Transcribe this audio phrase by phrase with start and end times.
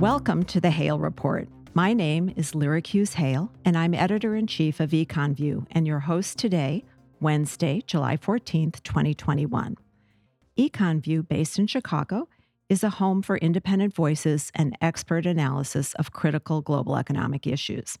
[0.00, 1.48] Welcome to the Hale Report.
[1.74, 5.98] My name is Lyric Hughes Hale, and I'm editor in chief of EconVue and your
[5.98, 6.84] host today,
[7.20, 9.76] Wednesday, July 14th, 2021.
[10.56, 12.28] EconVue, based in Chicago,
[12.68, 17.98] is a home for independent voices and expert analysis of critical global economic issues.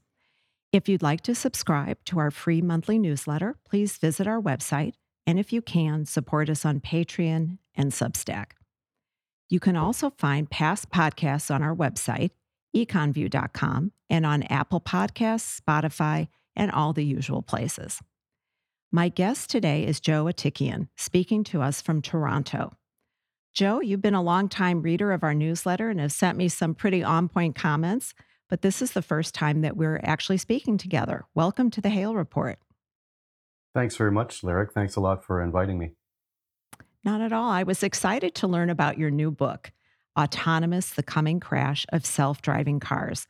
[0.72, 4.92] If you'd like to subscribe to our free monthly newsletter, please visit our website,
[5.26, 8.52] and if you can, support us on Patreon and Substack.
[9.50, 12.30] You can also find past podcasts on our website,
[12.76, 18.00] econvue.com, and on Apple Podcasts, Spotify, and all the usual places.
[18.92, 22.72] My guest today is Joe Atikian, speaking to us from Toronto.
[23.54, 27.02] Joe, you've been a long-time reader of our newsletter and have sent me some pretty
[27.02, 28.14] on point comments,
[28.48, 31.24] but this is the first time that we're actually speaking together.
[31.34, 32.58] Welcome to the Hale Report.
[33.74, 34.72] Thanks very much, Lyric.
[34.72, 35.92] Thanks a lot for inviting me.
[37.04, 37.50] Not at all.
[37.50, 39.70] I was excited to learn about your new book,
[40.18, 43.26] Autonomous The Coming Crash of Self Driving Cars,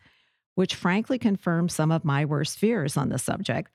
[0.54, 3.70] which frankly confirms some of my worst fears on the subject.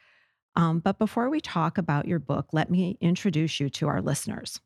[0.56, 4.60] Um, but before we talk about your book, let me introduce you to our listeners.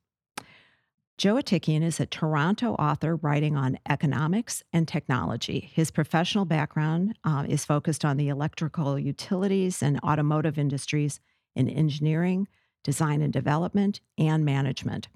[1.18, 5.72] Joe Atikian is a Toronto author writing on economics and technology.
[5.74, 11.20] His professional background uh, is focused on the electrical utilities and automotive industries
[11.56, 12.48] in engineering,
[12.84, 15.08] design and development, and management.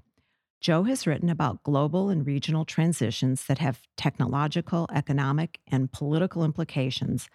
[0.61, 7.27] Joe has written about global and regional transitions that have technological, economic, and political implications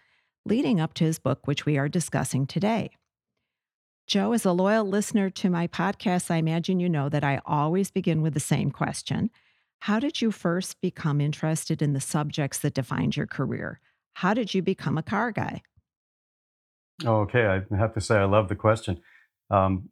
[0.45, 2.91] leading up to his book, which we are discussing today.
[4.07, 7.91] Joe, as a loyal listener to my podcast, I imagine you know that I always
[7.91, 9.31] begin with the same question
[9.81, 13.81] How did you first become interested in the subjects that defined your career?
[14.15, 15.63] How did you become a car guy?
[17.05, 19.01] Okay, I have to say, I love the question.
[19.51, 19.91] Um,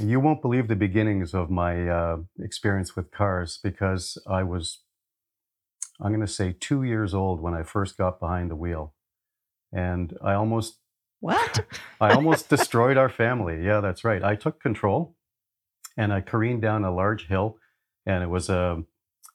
[0.00, 4.80] you won't believe the beginnings of my uh, experience with cars because I was,
[6.00, 8.94] I'm going to say, two years old when I first got behind the wheel.
[9.72, 10.78] And I almost
[11.20, 11.64] what?
[12.00, 13.64] I almost destroyed our family.
[13.64, 14.22] Yeah, that's right.
[14.22, 15.16] I took control
[15.96, 17.58] and I careened down a large hill,
[18.04, 18.76] and it was a uh,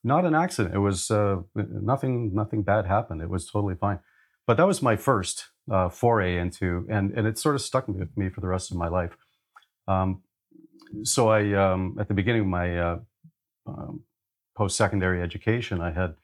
[0.03, 0.75] not an accident.
[0.75, 2.33] It was uh, nothing.
[2.33, 3.21] Nothing bad happened.
[3.21, 3.99] It was totally fine.
[4.47, 8.15] But that was my first uh, foray into, and and it sort of stuck with
[8.17, 9.17] me for the rest of my life.
[9.87, 10.21] Um,
[11.03, 12.99] so I, um, at the beginning of my uh,
[13.67, 14.01] um,
[14.55, 16.15] post-secondary education, I had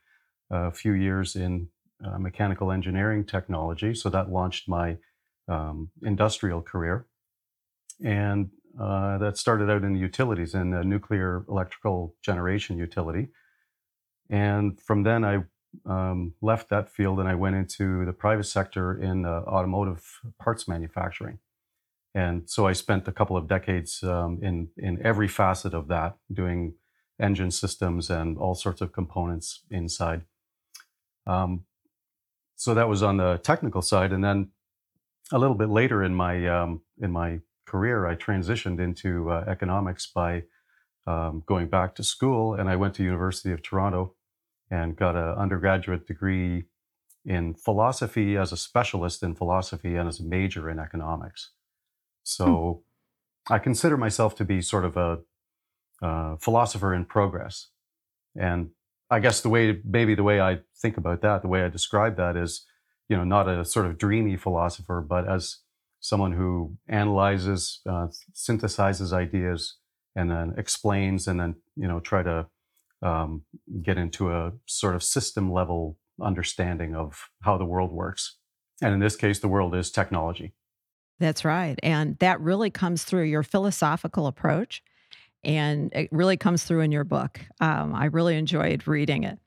[0.51, 1.69] a few years in
[2.03, 3.93] uh, mechanical engineering technology.
[3.93, 4.97] So that launched my
[5.47, 7.05] um, industrial career.
[8.03, 8.49] And
[8.79, 13.29] uh, that started out in the utilities in a nuclear electrical generation utility.
[14.29, 15.43] And from then I
[15.85, 20.03] um, left that field and I went into the private sector in uh, automotive
[20.39, 21.39] parts manufacturing.
[22.15, 26.15] And so I spent a couple of decades um, in, in every facet of that,
[26.31, 26.75] doing
[27.19, 30.21] engine systems and all sorts of components inside.
[31.27, 31.65] Um,
[32.55, 34.13] so that was on the technical side.
[34.13, 34.51] And then
[35.33, 40.07] a little bit later in my um, in my career, I transitioned into uh, economics
[40.07, 40.43] by
[41.07, 44.15] um, going back to school, and I went to University of Toronto
[44.71, 46.65] and got an undergraduate degree
[47.25, 51.51] in philosophy as a specialist in philosophy and as a major in economics.
[52.25, 52.83] So
[53.47, 53.53] hmm.
[53.53, 55.19] I consider myself to be sort of a
[56.05, 57.69] uh, philosopher in progress,
[58.35, 58.71] and
[59.09, 62.17] I guess the way maybe the way I think about that, the way I describe
[62.17, 62.65] that is
[63.09, 65.59] you know, not a sort of dreamy philosopher, but as
[65.99, 69.77] someone who analyzes, uh, synthesizes ideas,
[70.15, 72.47] and then explains, and then you know, try to
[73.01, 73.43] um,
[73.81, 78.37] get into a sort of system level understanding of how the world works.
[78.81, 80.53] And in this case, the world is technology.
[81.19, 81.79] That's right.
[81.81, 84.83] And that really comes through your philosophical approach.
[85.43, 87.39] And it really comes through in your book.
[87.61, 89.39] Um, I really enjoyed reading it.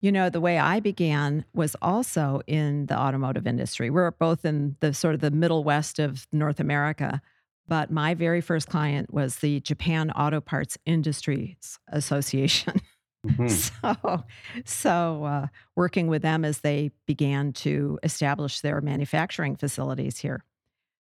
[0.00, 3.90] You know, the way I began was also in the automotive industry.
[3.90, 7.20] We're both in the sort of the middle west of North America,
[7.66, 12.80] but my very first client was the Japan Auto Parts Industries Association.
[13.26, 13.48] Mm-hmm.
[14.04, 14.24] so,
[14.64, 20.44] so uh, working with them as they began to establish their manufacturing facilities here.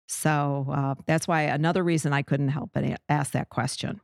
[0.08, 4.02] So uh, that's why another reason I couldn't help but ask that question.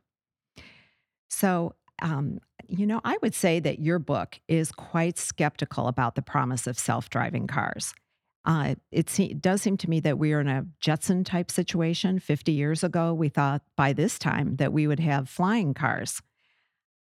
[1.28, 6.22] So um, you know, I would say that your book is quite skeptical about the
[6.22, 7.94] promise of self driving cars.
[8.44, 12.18] Uh, it, it, does seem to me that we are in a Jetson type situation.
[12.18, 16.20] 50 years ago, we thought by this time that we would have flying cars.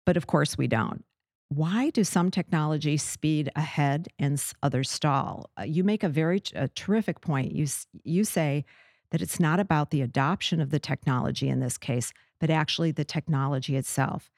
[0.04, 1.04] But of course, we don't.
[1.50, 5.50] Why do some technologies speed ahead and others stall?
[5.58, 7.52] Uh, you make a very a terrific point.
[7.52, 7.66] You,
[8.04, 8.66] you say
[9.10, 13.04] that it's not about the adoption of the technology in this case, but actually the
[13.04, 14.30] technology itself.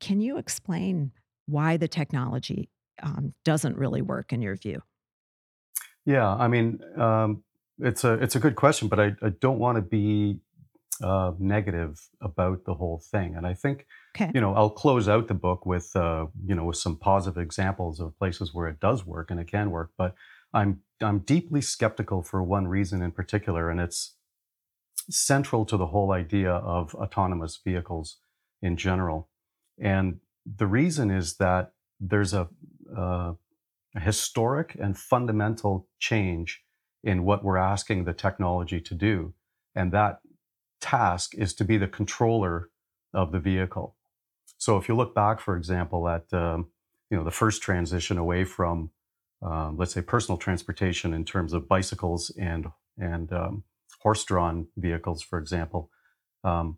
[0.00, 1.12] Can you explain
[1.46, 2.68] why the technology
[3.02, 4.82] um, doesn't really work in your view?
[6.04, 7.42] Yeah, I mean, um,
[7.78, 10.40] it's a it's a good question, but I, I don't want to be
[11.02, 13.34] uh, negative about the whole thing.
[13.34, 13.86] And I think,
[14.16, 14.30] Okay.
[14.34, 18.00] you know, I'll close out the book with uh, you know with some positive examples
[18.00, 19.90] of places where it does work and it can work.
[19.96, 20.14] But
[20.52, 24.16] I'm I'm deeply skeptical for one reason in particular, and it's
[25.08, 28.18] central to the whole idea of autonomous vehicles
[28.62, 29.28] in general.
[29.78, 32.48] And the reason is that there's a,
[32.96, 33.32] uh,
[33.94, 36.62] a historic and fundamental change
[37.02, 39.34] in what we're asking the technology to do.
[39.74, 40.20] And that
[40.80, 42.70] task is to be the controller
[43.12, 43.96] of the vehicle.
[44.60, 46.68] So if you look back, for example, at um,
[47.10, 48.90] you know the first transition away from
[49.42, 52.66] um, let's say personal transportation in terms of bicycles and
[52.98, 53.64] and um,
[54.02, 55.90] horse-drawn vehicles, for example,
[56.44, 56.76] um,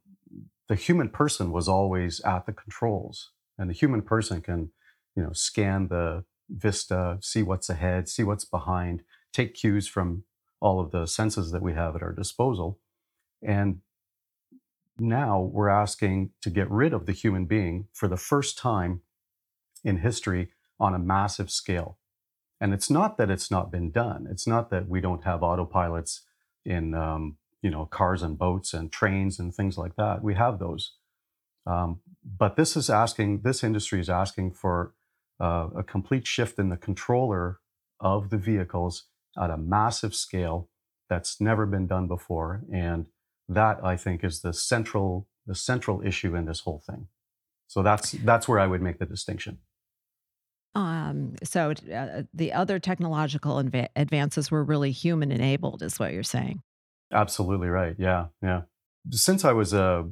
[0.68, 4.70] the human person was always at the controls, and the human person can
[5.16, 9.02] you know scan the vista, see what's ahead, see what's behind,
[9.32, 10.22] take cues from
[10.60, 12.78] all of the senses that we have at our disposal,
[13.42, 13.80] and
[14.98, 19.02] now we're asking to get rid of the human being for the first time
[19.84, 21.98] in history on a massive scale.
[22.60, 24.26] And it's not that it's not been done.
[24.30, 26.20] It's not that we don't have autopilots
[26.64, 30.22] in um, you know cars and boats and trains and things like that.
[30.22, 30.94] We have those.
[31.66, 33.40] Um, but this is asking.
[33.42, 34.94] This industry is asking for
[35.40, 37.58] uh, a complete shift in the controller
[38.00, 39.04] of the vehicles
[39.40, 40.68] at a massive scale
[41.08, 42.62] that's never been done before.
[42.72, 43.06] And
[43.48, 47.08] that I think is the central the central issue in this whole thing.
[47.66, 49.58] So that's that's where I would make the distinction.
[50.74, 56.22] Um, so uh, the other technological adva- advances were really human enabled, is what you're
[56.22, 56.62] saying.
[57.12, 57.94] Absolutely right.
[57.98, 58.62] Yeah, yeah.
[59.10, 60.08] Since I was a,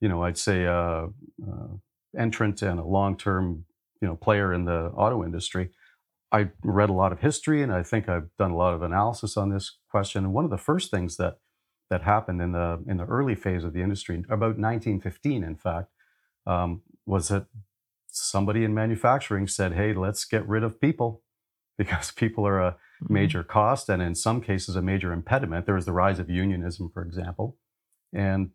[0.00, 1.10] you know, I'd say a, a
[2.18, 3.64] entrant and a long term,
[4.02, 5.70] you know, player in the auto industry,
[6.32, 9.36] I read a lot of history, and I think I've done a lot of analysis
[9.36, 10.24] on this question.
[10.24, 11.38] And one of the first things that
[11.90, 15.90] that happened in the in the early phase of the industry, about 1915, in fact,
[16.46, 17.46] um, was that
[18.08, 21.22] somebody in manufacturing said, "Hey, let's get rid of people
[21.78, 23.10] because people are a Mhm.
[23.10, 26.90] major cost and in some cases a major impediment." There was the rise of unionism,
[26.92, 27.58] for example,
[28.12, 28.50] and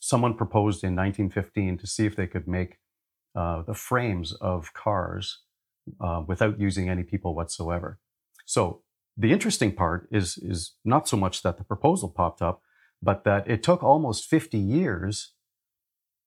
[0.00, 2.78] someone proposed in 1915 to see if they could make
[3.34, 5.42] uh, the frames of cars
[6.00, 8.00] uh, without using any people whatsoever.
[8.46, 8.82] So
[9.16, 12.62] the interesting part is is not so much that the proposal popped up,
[13.02, 15.32] but that it took almost 50 years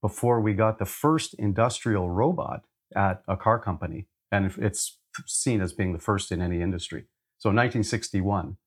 [0.01, 2.65] before we got the first industrial robot
[2.95, 7.05] at a car company, and it's seen as being the first in any industry.
[7.37, 8.57] So 1961.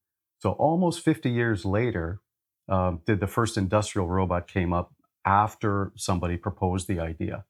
[0.41, 2.21] So almost 50 years later,
[2.69, 4.93] um, did the first industrial robot came up
[5.25, 7.45] after somebody proposed the idea.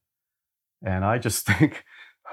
[0.84, 1.84] And I just think,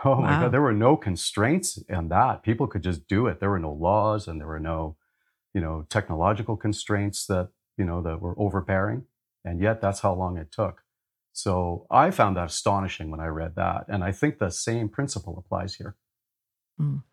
[0.04, 2.44] oh my God, there were no constraints on that.
[2.44, 3.40] People could just do it.
[3.40, 4.98] There were no laws and there were no,
[5.54, 9.06] you know, technological constraints that, you know, that were overbearing.
[9.44, 10.82] And yet that's how long it took.
[11.32, 13.86] So I found that astonishing when I read that.
[13.88, 15.96] And I think the same principle applies here.
[16.80, 17.04] Mm.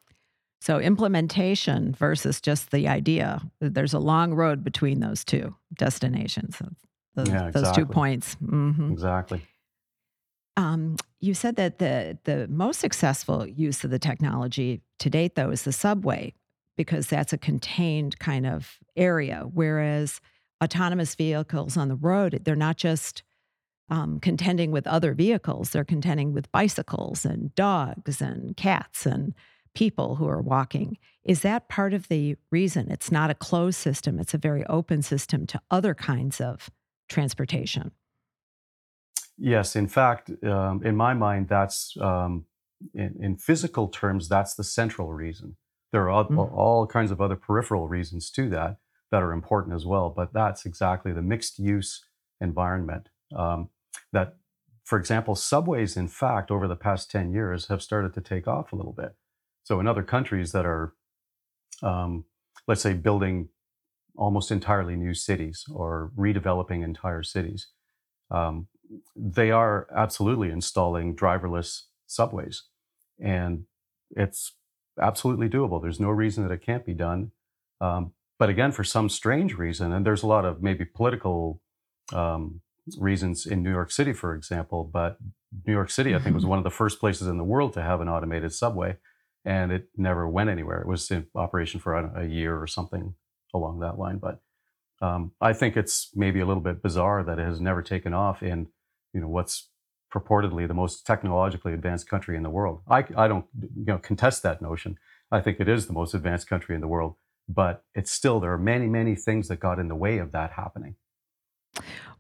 [0.61, 3.43] So implementation versus just the idea.
[3.61, 6.63] There's a long road between those two destinations.
[7.17, 7.95] Those, Yeah, those two exactly.
[7.95, 8.35] points.
[8.35, 9.43] hmm Exactly.
[10.57, 15.51] Um, you said that the the most successful use of the technology to date, though,
[15.51, 16.35] is the subway
[16.77, 19.45] because that's a contained kind of area.
[19.53, 20.21] Whereas
[20.63, 23.23] autonomous vehicles on the road, they're not just
[23.89, 29.35] um, contending with other vehicles; they're contending with bicycles and dogs and cats and
[29.75, 30.99] people who are walking.
[31.25, 34.19] Is that part of the reason it's not a closed system?
[34.19, 36.69] It's a very open system to other kinds of
[37.09, 37.93] transportation.
[39.45, 42.47] Yes, in fact, um, in my mind, that's um,
[42.95, 45.57] in, in physical terms, that's the central reason.
[45.91, 46.53] There are all, Mm.
[46.53, 48.77] all kinds of other peripheral reasons to that
[49.11, 52.05] that are important as well, but that's exactly the mixed use
[52.41, 53.09] environment.
[53.37, 53.71] Um,
[54.13, 54.37] that,
[54.85, 58.73] for example, subways, in fact, over the past 10 years have started to take off
[58.73, 59.17] a little bit.
[59.65, 60.95] So in other countries that are,
[61.83, 62.27] um,
[62.69, 63.49] let's say, building
[64.15, 67.67] almost entirely new cities or redeveloping entire cities,
[68.31, 68.69] um,
[69.17, 72.65] they are absolutely installing driverless subways.
[73.21, 73.65] And
[74.11, 74.53] it's
[75.01, 75.81] absolutely doable.
[75.81, 77.33] There's no reason that it can't be done.
[77.81, 81.61] Um, but again, for some strange reason, and there's a lot of maybe political
[82.13, 82.61] um,
[82.99, 85.19] reasons in New York City, for example, but
[85.67, 87.83] New York City, I think, was one of the first places in the world to
[87.83, 88.97] have an automated subway,
[89.45, 90.81] and it never went anywhere.
[90.81, 93.15] It was in operation for I a year or something
[93.55, 94.19] along that line.
[94.19, 94.41] But
[95.01, 98.43] um, I think it's maybe a little bit bizarre that it has never taken off
[98.43, 98.69] in
[99.13, 99.69] you know what's
[100.13, 102.83] purportedly the most technologically advanced country in the world.
[102.89, 104.99] I, I don't you know, contest that notion.
[105.31, 107.15] I think it is the most advanced country in the world,
[107.49, 110.53] but it's still, there are many, many things that got in the way of that
[110.53, 110.97] happening.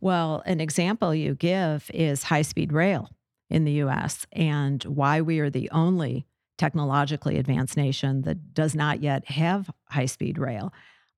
[0.00, 3.10] Well, an example you give is high speed rail
[3.50, 9.02] in the US and why we are the only technologically advanced nation that does not
[9.02, 10.72] yet have high speed rail.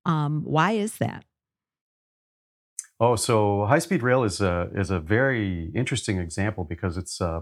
[0.05, 1.23] Um, why is that?
[2.99, 7.41] Oh, so high speed rail is a is a very interesting example because it's uh,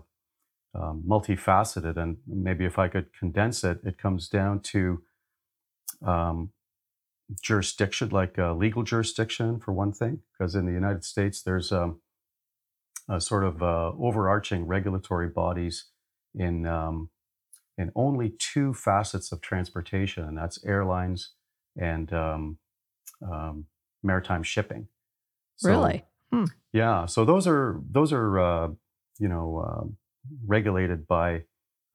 [0.74, 5.04] um, multifaceted, and maybe if I could condense it, it comes down to
[6.04, 6.50] um,
[7.44, 12.02] jurisdiction, like uh, legal jurisdiction for one thing, because in the United States there's um,
[13.08, 15.86] a sort of uh, overarching regulatory bodies
[16.34, 17.10] in um,
[17.78, 21.34] in only two facets of transportation, and that's airlines
[21.80, 22.58] and um,
[23.22, 23.66] um,
[24.02, 24.88] maritime shipping.
[25.58, 26.04] So, really?
[26.32, 26.46] Hmm.
[26.72, 27.06] Yeah.
[27.06, 28.68] So those are those are uh,
[29.20, 29.88] you know uh,
[30.46, 31.44] regulated by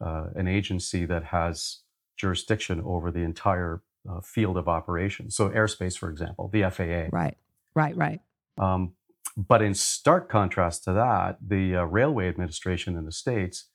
[0.01, 1.81] uh, an agency that has
[2.17, 5.31] jurisdiction over the entire uh, field of operation.
[5.31, 7.09] So airspace, for example, the FAA.
[7.17, 7.37] Right.
[7.75, 7.97] Right.
[7.97, 8.21] Right.
[8.59, 8.95] Um,
[9.37, 13.67] but in stark contrast to that, the uh, Railway Administration in the states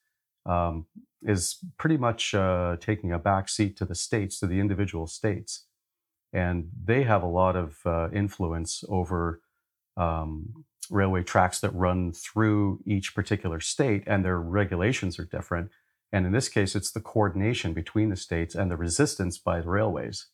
[0.46, 0.88] um,
[1.22, 5.68] is pretty much uh, taking a back seat to the states, to the individual states,
[6.34, 7.78] and they have a lot of
[8.12, 9.42] influence over
[9.98, 15.72] um, railway tracks that run through each particular state, and their regulations are different.
[16.12, 19.70] And in this case, it's the coordination between the states and the resistance by the
[19.70, 20.28] railways.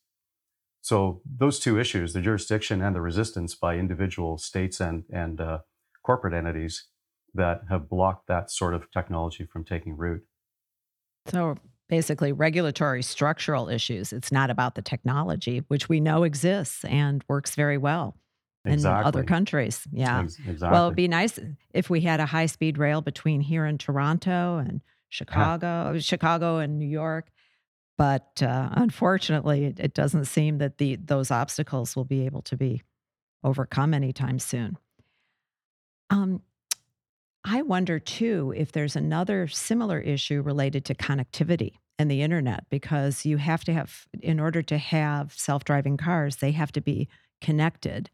[0.81, 5.59] So those two issues, the jurisdiction and the resistance by individual states and and uh,
[6.03, 6.85] corporate entities,
[7.33, 10.23] that have blocked that sort of technology from taking root.
[11.27, 11.55] So
[11.89, 14.13] basically, regulatory structural issues.
[14.13, 18.15] It's not about the technology, which we know exists and works very well
[18.69, 19.01] exactly.
[19.01, 19.87] in other countries.
[19.91, 20.21] Yeah.
[20.21, 20.69] exactly.
[20.69, 21.39] Well, it'd be nice
[21.73, 25.99] if we had a high speed rail between here and Toronto and Chicago, huh.
[25.99, 27.29] Chicago and New York.
[27.97, 32.55] But uh, unfortunately, it, it, doesn't seem that the those obstacles will be able to
[32.55, 32.81] be
[33.43, 34.77] overcome anytime soon.
[36.09, 36.41] Um,
[37.43, 43.25] I wonder too if there's another similar issue related to connectivity and the internet, because
[43.25, 47.09] you have to have, in order to have self driving cars, they have to be
[47.41, 48.09] connected.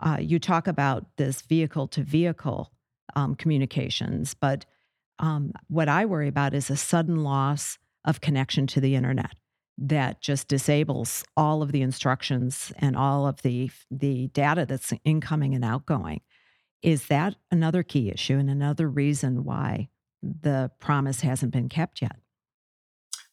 [0.00, 2.72] Uh, you talk about this vehicle to vehicle
[3.14, 4.64] um, communications, but
[5.18, 9.34] um, what I worry about is a sudden loss of connection to the internet
[9.76, 15.54] that just disables all of the instructions and all of the the data that's incoming
[15.54, 16.20] and outgoing.
[16.82, 19.88] Is that another key issue and another reason why
[20.22, 22.16] the promise hasn't been kept yet?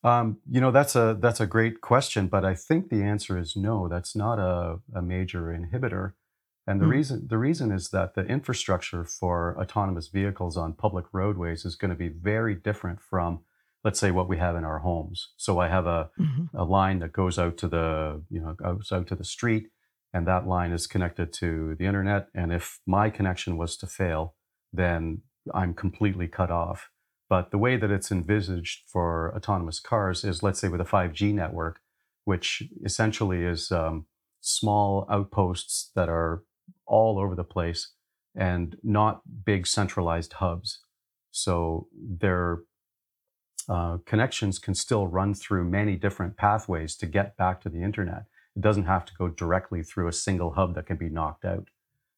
[0.03, 3.55] Um, you know, that's a that's a great question, but I think the answer is
[3.55, 3.87] no.
[3.87, 6.13] That's not a, a major inhibitor.
[6.67, 6.91] And the mm.
[6.91, 11.91] reason the reason is that the infrastructure for autonomous vehicles on public roadways is going
[11.91, 13.39] to be very different from,
[13.85, 15.29] let's say, what we have in our homes.
[15.37, 16.57] So I have a, mm-hmm.
[16.57, 19.69] a line that goes out to the you know goes out to the street,
[20.13, 22.27] and that line is connected to the internet.
[22.35, 24.35] And if my connection was to fail,
[24.73, 25.21] then
[25.53, 26.89] I'm completely cut off.
[27.29, 31.33] But the way that it's envisaged for autonomous cars is, let's say, with a 5G
[31.33, 31.79] network,
[32.25, 34.05] which essentially is um,
[34.39, 36.43] small outposts that are
[36.87, 37.91] all over the place
[38.35, 40.79] and not big centralized hubs.
[41.31, 42.59] So their
[43.69, 48.25] uh, connections can still run through many different pathways to get back to the internet.
[48.55, 51.67] It doesn't have to go directly through a single hub that can be knocked out.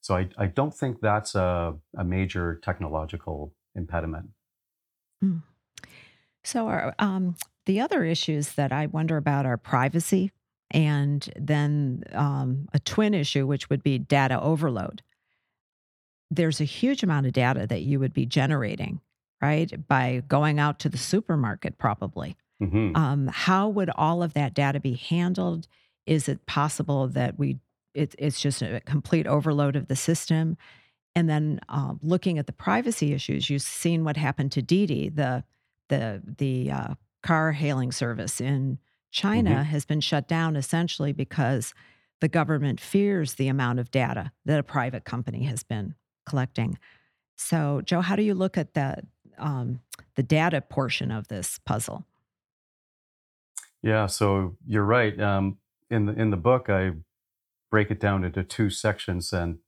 [0.02, 4.30] So I, I don't think that's a, a major technological impediment.
[5.24, 5.44] Mm.
[6.44, 7.36] So our, um,
[7.66, 10.32] the other issues that I wonder about are privacy
[10.72, 15.02] and then um, a twin issue, which would be data overload.
[16.32, 19.02] There's a huge amount of data that you would be generating,
[19.42, 19.88] right?
[19.88, 22.38] By going out to the supermarket, probably.
[22.62, 22.96] Mm-hmm.
[22.96, 25.68] Um, how would all of that data be handled?
[26.06, 27.58] Is it possible that we
[27.96, 30.58] it, it's just a complete overload of the system?
[31.16, 35.44] And then uh, looking at the privacy issues, you've seen what happened to Didi, the
[35.88, 38.78] the the uh, car hailing service in
[39.12, 39.62] China mm-hmm.
[39.64, 41.74] has been shut down essentially because
[42.22, 46.78] the government fears the amount of data that a private company has been collecting.
[47.38, 49.04] So, Joe, how do you look at the
[49.38, 49.80] um,
[50.16, 52.06] the data portion of this puzzle?
[53.82, 55.20] Yeah, so you're right.
[55.20, 55.58] Um,
[55.90, 56.92] in the in the book, I
[57.72, 59.60] break it down into two sections, and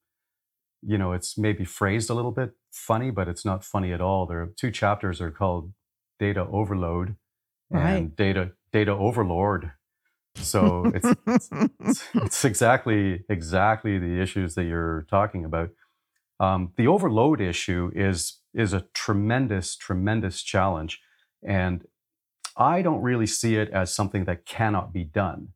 [0.81, 4.25] you know, it's maybe phrased a little bit funny, but it's not funny at all.
[4.25, 5.71] There are two chapters are called
[6.19, 7.15] data overload
[7.69, 7.93] right.
[7.93, 9.71] and data data overlord.
[10.35, 15.71] So it's, it's, it's exactly exactly the issues that you're talking about.
[16.39, 21.01] Um, the overload issue is is a tremendous, tremendous challenge,
[21.43, 21.85] and
[22.57, 25.49] I don't really see it as something that cannot be done.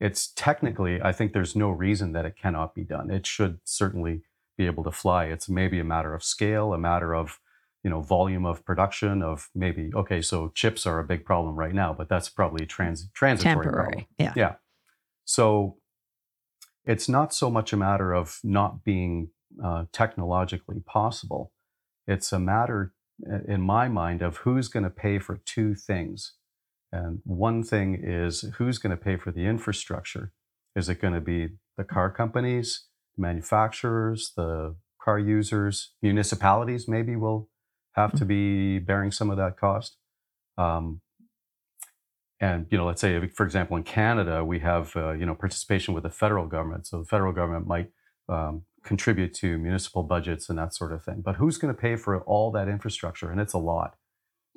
[0.00, 3.10] It's technically, I think there's no reason that it cannot be done.
[3.10, 4.22] It should certainly
[4.56, 5.26] be able to fly.
[5.26, 7.38] It's maybe a matter of scale, a matter of
[7.82, 11.74] you know volume of production of maybe okay so chips are a big problem right
[11.74, 13.88] now but that's probably trans transitory Temporary.
[13.88, 14.06] problem.
[14.18, 14.32] Yeah.
[14.36, 14.54] yeah
[15.24, 15.76] so
[16.84, 19.30] it's not so much a matter of not being
[19.62, 21.52] uh, technologically possible
[22.06, 22.92] it's a matter
[23.46, 26.34] in my mind of who's going to pay for two things
[26.92, 30.32] and one thing is who's going to pay for the infrastructure
[30.74, 37.49] is it going to be the car companies manufacturers the car users municipalities maybe will
[37.92, 39.96] have to be bearing some of that cost.
[40.58, 41.00] Um,
[42.40, 45.92] and you know, let's say, for example, in Canada, we have uh, you know participation
[45.94, 46.86] with the federal government.
[46.86, 47.90] So the federal government might
[48.28, 51.20] um, contribute to municipal budgets and that sort of thing.
[51.22, 53.30] But who's going to pay for all that infrastructure?
[53.30, 53.96] And it's a lot.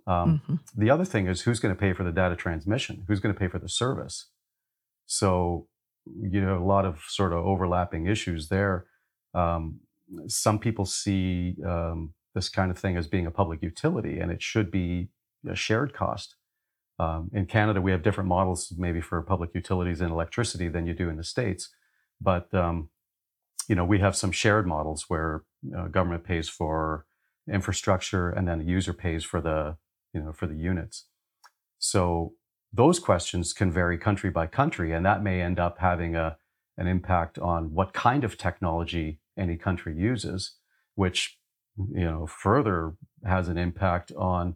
[0.08, 0.60] Um, Mhm.
[0.76, 3.04] The other thing is who's going to pay for the data transmission?
[3.08, 4.30] Who's going to pay for the service?
[5.06, 5.68] So
[6.06, 8.86] you know, a lot of sort of overlapping issues there.
[9.34, 9.80] Um,
[10.28, 14.42] some people see um, this kind of thing as being a public utility, and it
[14.42, 15.10] should be
[15.48, 16.36] a shared cost.
[17.00, 20.94] Um, in Canada, we have different models, maybe for public utilities and electricity than you
[20.94, 21.70] do in the states,
[22.22, 22.90] but um,
[23.68, 25.44] you know we have some shared models where
[25.78, 27.06] uh, government pays for
[27.52, 29.76] infrastructure and then the user pays for the
[30.14, 31.06] you know for the units.
[31.80, 32.34] So
[32.72, 36.38] those questions can vary country by country, and that may end up having a
[36.78, 40.56] an impact on what kind of technology any country uses,
[40.96, 41.38] which
[41.78, 42.94] you know further
[43.26, 44.56] has an impact on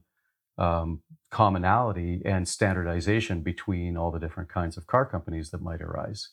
[0.58, 6.30] um, commonality and standardization between all the different kinds of car companies that might arise.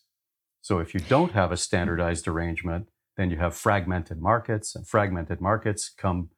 [0.63, 5.41] So if you don't have a standardized arrangement, then you have fragmented markets, and fragmented
[5.41, 6.31] markets come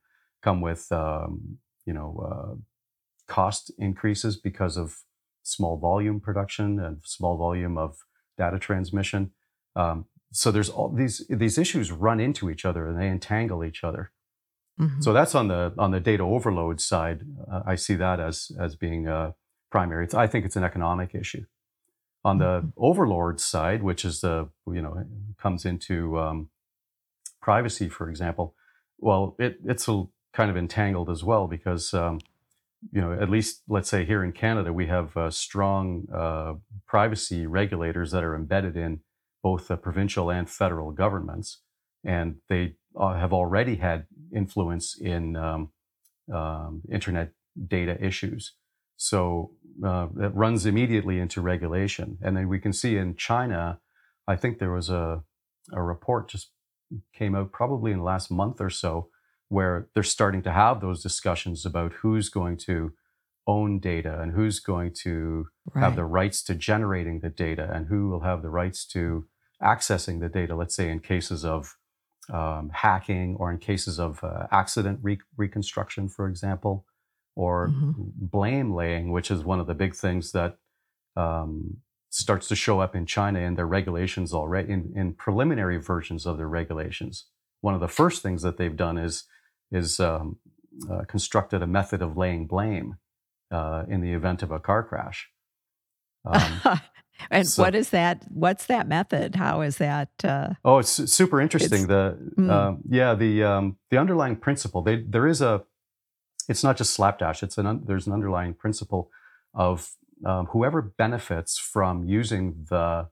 [0.43, 2.55] come with um, you know uh,
[3.33, 4.97] cost increases because of
[5.43, 7.97] small volume production and small volume of
[8.37, 9.31] data transmission.
[9.77, 13.85] Um, so there's all these these issues run into each other and they entangle each
[13.85, 14.11] other.
[14.79, 15.03] Mhm.
[15.03, 17.23] So that's on the on the data overload side.
[17.51, 19.33] Uh, I see that as as being uh,
[19.71, 20.05] primary.
[20.05, 21.45] It's, I think it's an economic issue.
[22.25, 22.73] On the Mhm.
[22.77, 25.05] overlord side, which is the you know
[25.39, 26.51] comes into um,
[27.41, 28.55] privacy, for example,
[28.99, 32.19] well, it, it's a, kind of entangled as well because um,
[32.93, 36.55] you know at least let's say here in Canada we have uh, strong uh,
[36.87, 39.01] privacy regulators that are embedded in
[39.43, 41.63] both the provincial and federal governments,
[42.05, 45.71] and they uh, have already had influence in um,
[46.33, 47.33] um, internet
[47.69, 48.55] data issues.
[48.97, 49.53] So
[49.85, 52.19] uh, it runs immediately into regulation.
[52.23, 53.81] And then we can see in China,
[54.27, 55.23] I think there was a,
[55.73, 56.51] a report just
[57.13, 59.09] came out probably in the last month or so
[59.49, 62.93] where they're starting to have those discussions about who's going to
[63.47, 68.09] own data and who's going to have the rights to generating the data and who
[68.09, 69.27] will have the rights to
[69.63, 71.77] accessing the data, let's say in cases of
[72.31, 76.85] um, hacking or in cases of uh, accident re- reconstruction, for example,
[77.35, 78.13] or Mhm.
[78.17, 80.59] blame laying, which is one of the big things that
[81.17, 81.79] um,
[82.11, 86.37] starts to show up in China in their regulations already, in, in preliminary versions of
[86.39, 87.27] their regulations.
[87.63, 89.25] One of the first things that they've done is
[89.73, 90.37] is um,
[90.91, 92.97] uh, constructed a method of laying blame
[93.51, 95.31] uh, in the event of a car crash.
[96.25, 96.81] Um,
[97.31, 98.25] and so- what is that?
[98.31, 99.35] What's that method?
[99.37, 100.11] How is that?
[100.25, 101.85] Uh, Oh, it's super interesting.
[101.85, 102.51] It's- the Mm.
[102.51, 104.83] um, yeah, the um, the underlying principle.
[104.83, 105.65] They, there is a.
[106.49, 107.43] It's not just slapdash.
[107.43, 109.11] It's an there's an underlying principle
[109.55, 109.91] of
[110.25, 113.09] um, whoever benefits from using the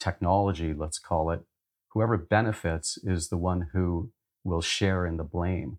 [0.00, 0.72] technology.
[0.74, 1.40] Let's call it.
[1.92, 4.10] Whoever benefits is the one who
[4.42, 5.78] will share in the blame.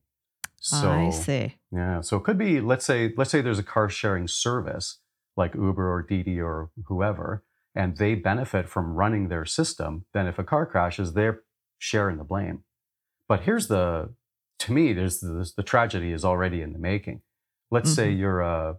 [0.57, 1.55] So I see.
[1.71, 4.99] yeah, so it could be let's say let's say there's a car sharing service
[5.37, 7.43] like Uber or Didi or whoever,
[7.75, 10.05] and they benefit from running their system.
[10.13, 11.41] Then if a car crashes, they're
[11.77, 12.63] sharing the blame.
[13.27, 14.13] But here's the
[14.59, 17.21] to me, there's the, the tragedy is already in the making.
[17.71, 18.19] Let's say mm-hmm.
[18.19, 18.75] you're a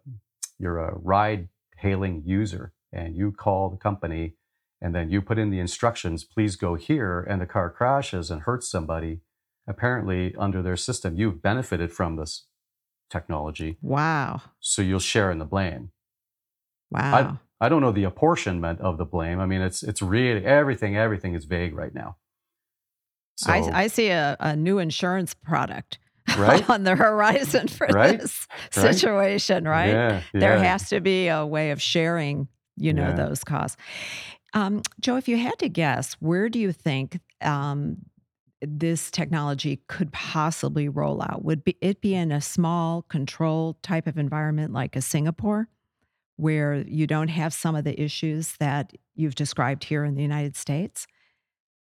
[0.58, 4.36] you're a ride hailing user and you call the company
[4.80, 8.42] and then you put in the instructions, please go here, and the car crashes and
[8.42, 9.20] hurts somebody.
[9.66, 12.46] Apparently, under their system, you've benefited from this
[13.10, 14.42] technology, Wow.
[14.60, 15.90] so you'll share in the blame.
[16.90, 17.38] Wow.
[17.60, 19.40] I don't know the apportionment of the blame.
[19.40, 20.96] I mean, it's it's really everything.
[20.96, 22.16] Everything is vague right now.
[23.38, 25.98] So, I, I see a, a new insurance product
[26.38, 26.68] Right?
[26.70, 28.18] on the horizon for Right?
[28.20, 29.88] this situation, right?
[29.90, 30.62] Yeah, There yeah.
[30.64, 33.12] has to be a way of sharing, you know, Yeah.
[33.14, 33.76] those costs.
[34.54, 37.98] Um, Joe, if you had to guess, where do you think um,
[38.62, 41.44] this technology could possibly roll out?
[41.44, 45.68] Would be, it be in a small, controlled type of environment like a Singapore,
[46.36, 50.56] where you don't have some of the issues that you've described here in the United
[50.56, 51.06] States?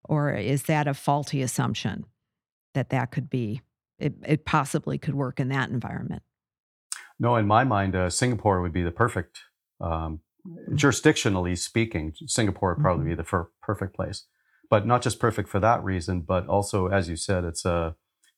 [0.05, 2.05] Or is that a faulty assumption
[2.75, 3.61] that that could be,
[3.99, 6.23] it, it possibly could work in that environment?
[7.19, 9.41] No, in my mind, uh, Singapore would be the perfect,
[9.81, 10.21] um,
[10.71, 13.09] jurisdictionally speaking, Singapore would probably Mhm.
[13.11, 14.27] be the fir- perfect place.
[14.71, 17.97] But not just perfect for that reason, but also, as you said, it's a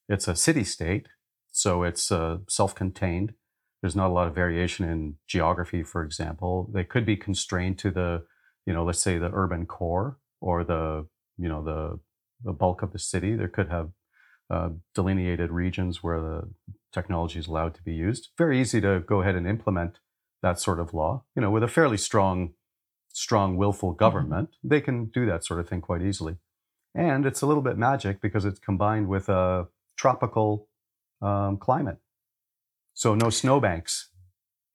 [0.08, 1.08] it's a city state,
[1.52, 3.34] so it's uh, self-contained.
[3.82, 6.70] There's not a lot of variation in geography, for example.
[6.72, 8.24] They could be constrained to the,
[8.64, 11.98] you know, let's say the urban core or the, you know, the
[12.44, 13.34] the bulk of the city.
[13.34, 13.90] There could have
[14.50, 16.50] uh, delineated regions where the
[16.92, 18.30] technology is allowed to be used.
[18.38, 19.98] Very easy to go ahead and implement
[20.42, 21.24] that sort of law.
[21.34, 22.54] You know, with a fairly strong,
[23.12, 26.36] strong, willful government, they can do that sort of thing quite easily.
[26.94, 30.68] And it's a little bit magic because it's combined with a tropical
[31.22, 31.98] um, climate.
[32.94, 34.10] So no snowbanks,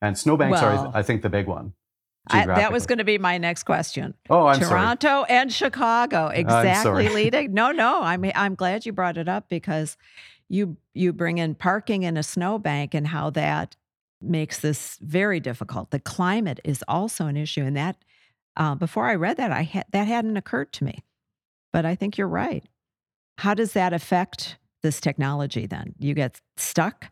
[0.02, 1.74] and snowbanks Well, are, I think, the big one.
[2.30, 4.14] I, that was going to be my next question.
[4.30, 4.70] Oh, I'm sorry.
[4.70, 7.54] Toronto and Chicago, exactly, leading.
[7.54, 9.98] No, no, I'm I'm glad you brought it up because
[10.50, 13.76] you you bring in parking in a snowbank and how that
[14.22, 15.92] makes this very difficult.
[15.92, 17.98] The climate is also an issue, and that
[18.56, 21.04] uh, before I read that, I had that hadn't occurred to me,
[21.72, 22.64] but I think you're right.
[23.38, 25.66] How does that affect this technology?
[25.66, 27.12] Then you get stuck,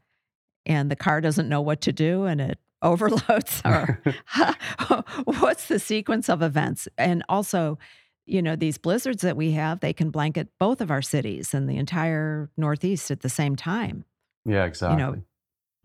[0.66, 4.02] and the car doesn't know what to do, and it overloads or
[5.26, 7.80] what's the sequence of events and also
[8.28, 11.68] you know these blizzards that we have they can blanket both of our cities and
[11.68, 14.04] the entire northeast at the same time
[14.46, 15.20] yeah, exactly you exactly.
[15.20, 15.26] know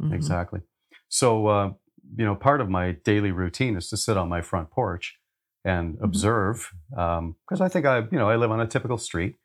[0.01, 0.15] Mhm.
[0.15, 0.61] Exactly.
[1.09, 1.73] So, uh,
[2.17, 5.19] you know, part of my daily routine is to sit on my front porch
[5.65, 6.05] and Mhm.
[6.05, 9.37] observe, because I think I, you know, I live on a typical street,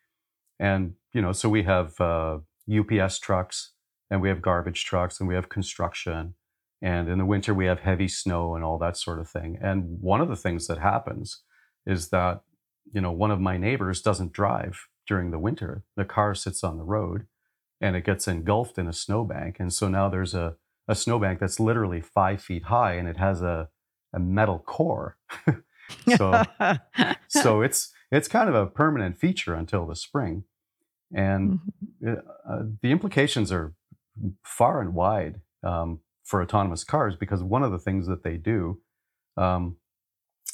[0.59, 3.73] and you know, so we have uh, UPS trucks,
[4.09, 6.35] and we have garbage trucks, and we have construction,
[6.81, 9.57] and in the winter we have heavy snow and all that sort of thing.
[9.61, 11.41] And one of the things that happens
[11.85, 12.41] is that,
[12.91, 15.83] you know, one of my neighbors doesn't drive during the winter.
[15.95, 17.25] The car sits on the road,
[17.81, 19.59] and it gets engulfed in a snowbank.
[19.59, 20.55] And so now there's a,
[20.87, 23.69] a snowbank that's literally five feet high and it has a,
[24.13, 25.17] a metal core.
[26.17, 26.41] so
[27.27, 30.43] so it's it's kind of a permanent feature until the spring.
[31.13, 31.59] And
[32.01, 32.21] Mhm.
[32.49, 33.73] uh, the implications are
[34.43, 38.79] far and wide um, for autonomous cars because one of the things that they do
[39.37, 39.77] um,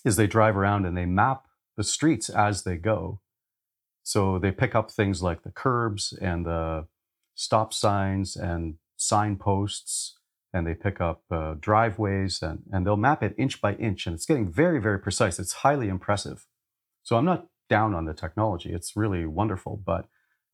[0.04, 1.46] is they drive around and they map
[1.78, 3.22] the streets as they go.
[4.04, 6.88] So they pick up things like the curbs and the
[7.36, 10.18] stop signs and signposts,
[10.54, 14.06] and they pick up uh, driveways and, and they'll map it inch by inch.
[14.06, 15.40] And it's getting very, very precise.
[15.40, 16.46] It's highly impressive.
[17.04, 19.82] So I'm not down on the technology, it's really wonderful.
[19.84, 20.08] But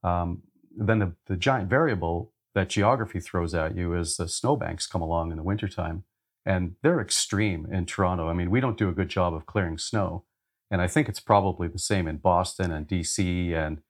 [0.03, 0.43] um,
[0.75, 5.29] then the, the giant variable that geography throws at you is the snowbanks come along
[5.29, 6.03] in the wintertime.
[6.43, 8.29] And they're extreme in Toronto.
[8.29, 10.23] I mean, we don't do a good job of clearing snow.
[10.71, 13.81] And I think it's probably the same in Boston and DC and,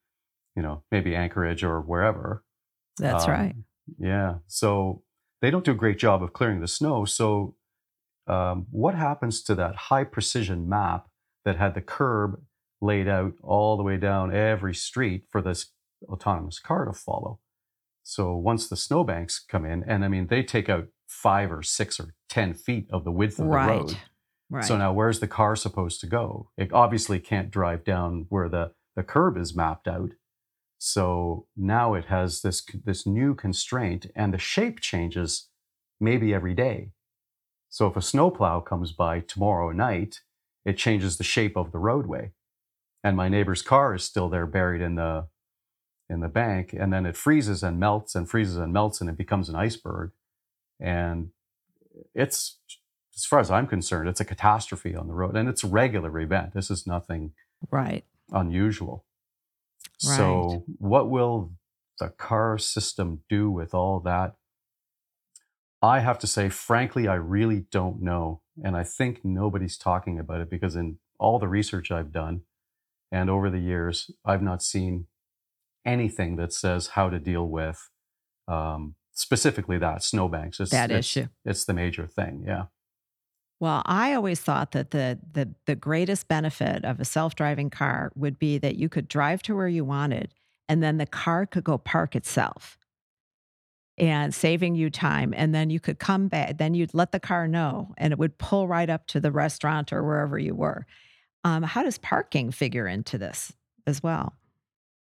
[0.54, 2.44] you know, maybe Anchorage or wherever.
[2.98, 3.56] that's Um, right
[3.98, 4.40] Yeah.
[4.48, 5.04] So
[5.42, 7.06] they don't do a great job of clearing the snow.
[7.06, 7.56] So
[8.28, 11.08] um, what happens to that high precision map
[11.46, 12.42] that had the curb
[12.82, 15.68] laid out all the way down every street for this
[16.10, 17.40] autonomous car to follow?
[18.10, 22.00] So once the snowbanks come in, and I mean, they take out five or six
[22.00, 23.98] or 10 feet of the width of the road.
[24.50, 26.50] right So now where's the car supposed to go?
[26.58, 30.12] It obviously can't drive down where the, the curb is mapped out.
[30.78, 35.50] So now it has this this new constraint and the shape changes
[36.00, 36.91] maybe every day.
[37.67, 40.22] So if a snowplow comes by tomorrow night,
[40.63, 42.32] it changes the shape of the roadway.
[43.04, 45.28] And my neighbor's car is still there buried in the
[46.10, 49.17] in the bank and then it freezes and melts and freezes and melts and it
[49.17, 50.12] becomes an iceberg.
[50.80, 51.32] And
[52.13, 52.60] it's
[53.15, 56.20] as far as I'm concerned, it's a catastrophe on the road and it's a regular
[56.20, 56.54] event.
[56.54, 57.34] This is nothing
[57.72, 59.06] right unusual.
[60.06, 60.15] Right.
[60.17, 61.54] So, what will
[62.00, 64.36] the car system do with all that?
[65.82, 68.41] I have to say, frankly, I really don't know.
[68.63, 72.41] And I think nobody's talking about it because, in all the research I've done
[73.12, 75.08] and over the years, I've not seen
[75.88, 77.89] anything that says how to deal with
[78.47, 80.60] um, specifically that snowbanks.
[80.60, 82.43] It's, that it's, issue It's the major thing.
[82.45, 82.65] Yeah.
[83.60, 88.38] Well, I always thought that the the the greatest benefit of a self-driving car would
[88.38, 90.32] be that you could drive to where you wanted
[90.69, 92.78] and then the car could go park itself
[93.97, 97.47] and saving you time and then you could come back then you'd let the car
[97.47, 100.86] know and it would pull right up to the restaurant or wherever you were.
[101.43, 103.54] Um, how does parking figure into this
[103.88, 104.34] as well?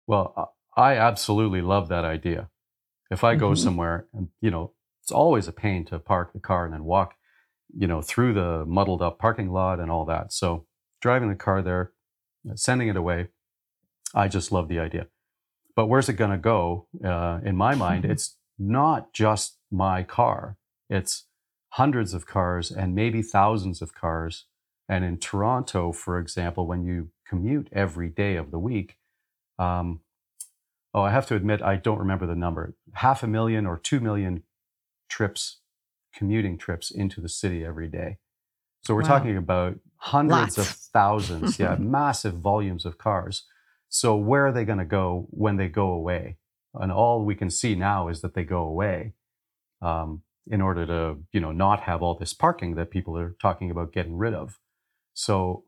[0.06, 0.44] Well, uh,
[0.76, 2.50] I absolutely love that idea.
[3.10, 3.58] If I go Mhm.
[3.58, 7.14] somewhere and, you know, it's always a pain to park the car and then walk,
[7.74, 10.32] you know, through the muddled up parking lot and all that.
[10.32, 10.66] So
[11.00, 11.92] driving the car there,
[12.54, 13.28] sending it away,
[14.14, 15.08] I just love the idea.
[15.74, 16.88] But where's it going to go?
[17.04, 20.56] Uh, in my mind, it's not just my car.
[20.88, 21.26] It's
[21.70, 24.46] hundreds of cars and maybe thousands of cars.
[24.88, 28.98] And in Toronto, for example, when you commute every day of the week,
[29.58, 30.00] um,
[30.96, 32.74] oh, I have to admit, I don't remember the number.
[32.94, 34.44] Half a million or two million
[35.10, 35.58] trips,
[36.14, 38.18] commuting trips into the city every day.
[38.84, 39.08] So we're Wow.
[39.08, 43.44] talking about hundreds of thousands, yeah, massive volumes of cars.
[43.90, 46.38] So where are they going to go when they go away?
[46.74, 49.14] And all we can see now is that they go away
[49.82, 53.70] um, in order to, you know, not have all this parking that people are talking
[53.72, 54.58] about getting rid of.
[55.14, 55.64] So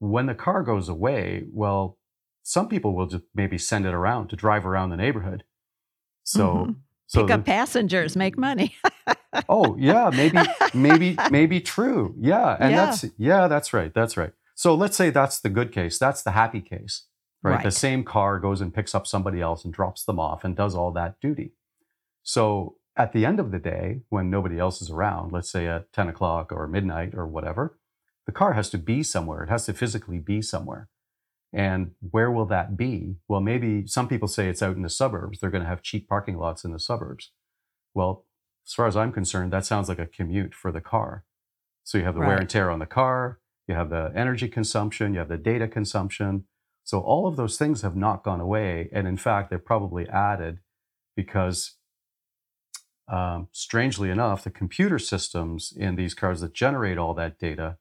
[0.00, 1.98] when the car goes away, well,
[2.42, 5.44] some people will just maybe send it around to drive around the neighborhood.
[6.24, 6.76] So, Mhm.
[7.06, 8.76] so Pick the- up passengers, make money.
[9.48, 10.38] oh yeah, maybe,
[10.74, 12.14] maybe, maybe true.
[12.18, 12.84] Yeah, and Yeah.
[12.86, 14.32] that's yeah, that's right, that's right.
[14.54, 15.98] So let's say that's the good case.
[15.98, 17.06] That's the happy case,
[17.42, 17.62] right?
[17.64, 20.74] The same car goes and picks up somebody else and drops them off and does
[20.74, 21.54] all that duty.
[22.22, 25.92] So at the end of the day, when nobody else is around, let's say at
[25.94, 27.78] ten o'clock or midnight or whatever,
[28.26, 29.42] the car has to be somewhere.
[29.42, 30.89] It has to physically be somewhere.
[31.52, 33.16] And where will that be?
[33.28, 35.40] Well, maybe some people say it's out in the suburbs.
[35.40, 37.32] They're going to have cheap parking lots in the suburbs.
[37.92, 38.24] Well,
[38.66, 41.24] as far as I'm concerned, that sounds like a commute for the car.
[41.82, 45.12] So you have the wear and tear on the car, you have the energy consumption,
[45.12, 46.44] you have the data consumption.
[46.84, 48.88] So all of those things have not gone away.
[48.92, 50.60] And in fact, they're probably added
[51.16, 51.76] because,
[53.08, 57.78] um, strangely enough, the computer systems in these cars that generate all that data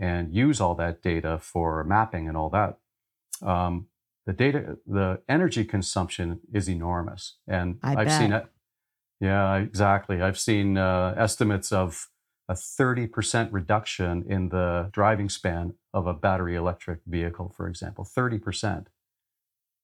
[0.00, 2.78] and use all that data for mapping and all that,
[3.42, 3.86] um,
[4.26, 7.36] the data, the energy consumption is enormous.
[7.46, 8.46] And I have seen it.
[9.20, 10.20] Yeah, exactly.
[10.22, 12.08] I've seen uh, estimates of
[12.48, 18.04] a 30% reduction in the driving span of a battery electric vehicle, for example.
[18.04, 18.86] 30%.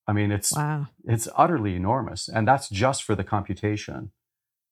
[0.07, 0.87] I mean, it's wow.
[1.05, 4.11] it's utterly enormous, and that's just for the computation.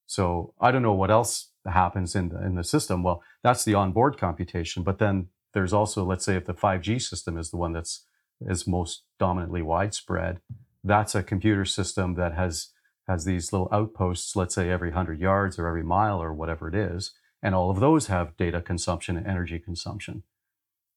[0.08, 3.04] So I don't know what else happens in the in the system.
[3.04, 7.38] Well, that's the onboard computation, but then there's also, let's say, if the 5G system
[7.38, 8.06] is the one that's
[8.42, 10.40] is most dominantly widespread,
[10.84, 12.72] that's a computer system that has
[13.08, 16.76] has these little outposts, let's say every hundred yards or every mile or whatever it
[16.76, 20.22] is, and all of those have data consumption and energy consumption.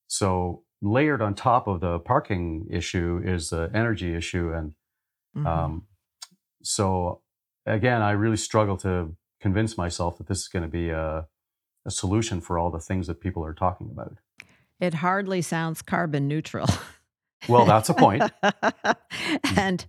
[0.09, 4.74] So layered on top of the parking issue is the energy issue, and
[5.37, 5.46] Mhm.
[5.46, 5.87] um,
[6.62, 7.22] so
[7.64, 11.26] again, I really struggle to convince myself that this is going to be a,
[11.87, 14.18] a solution for all the things that people are talking about.
[14.81, 16.66] it hardly sounds carbon neutral.
[17.48, 18.22] Well, that's a point.
[19.57, 19.85] and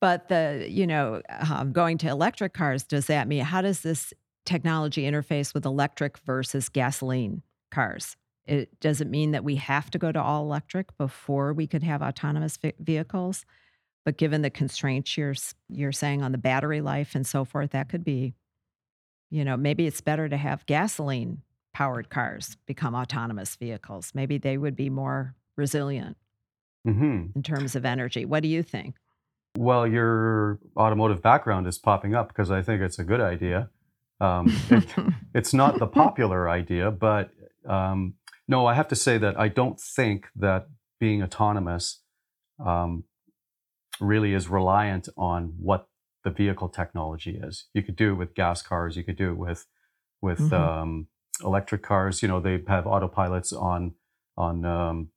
[0.00, 4.12] but the you know um, going to electric cars does that mean how does this
[4.44, 8.16] technology interface with electric versus gasoline cars?
[8.46, 11.82] It does it mean that we have to go to all electric before we could
[11.82, 13.44] have autonomous ve- vehicles?
[14.04, 15.34] But given the constraints you're
[15.68, 18.34] you're saying on the battery life and so forth that could be
[19.30, 24.12] you know maybe it's better to have gasoline powered cars become autonomous vehicles.
[24.14, 26.16] Maybe they would be more resilient
[26.84, 28.24] hmm in terms of energy.
[28.24, 28.96] What do you think?
[29.56, 33.70] Well, your automotive background is popping up because I think it's a good idea.
[34.20, 34.84] Um, it,
[35.34, 37.30] it's not the popular idea, but
[37.68, 38.14] um,
[38.48, 40.68] no, I have to say that I don't think that
[41.00, 42.02] being autonomous
[42.64, 43.04] um,
[44.00, 45.88] really is reliant on what
[46.24, 47.66] the vehicle technology is.
[47.74, 48.96] You could do it with gas cars.
[48.96, 49.66] You could do it with
[50.20, 50.52] with Mhm.
[50.52, 51.06] um,
[51.42, 52.22] electric cars.
[52.22, 53.94] You know, they have autopilots on
[54.36, 55.10] on um,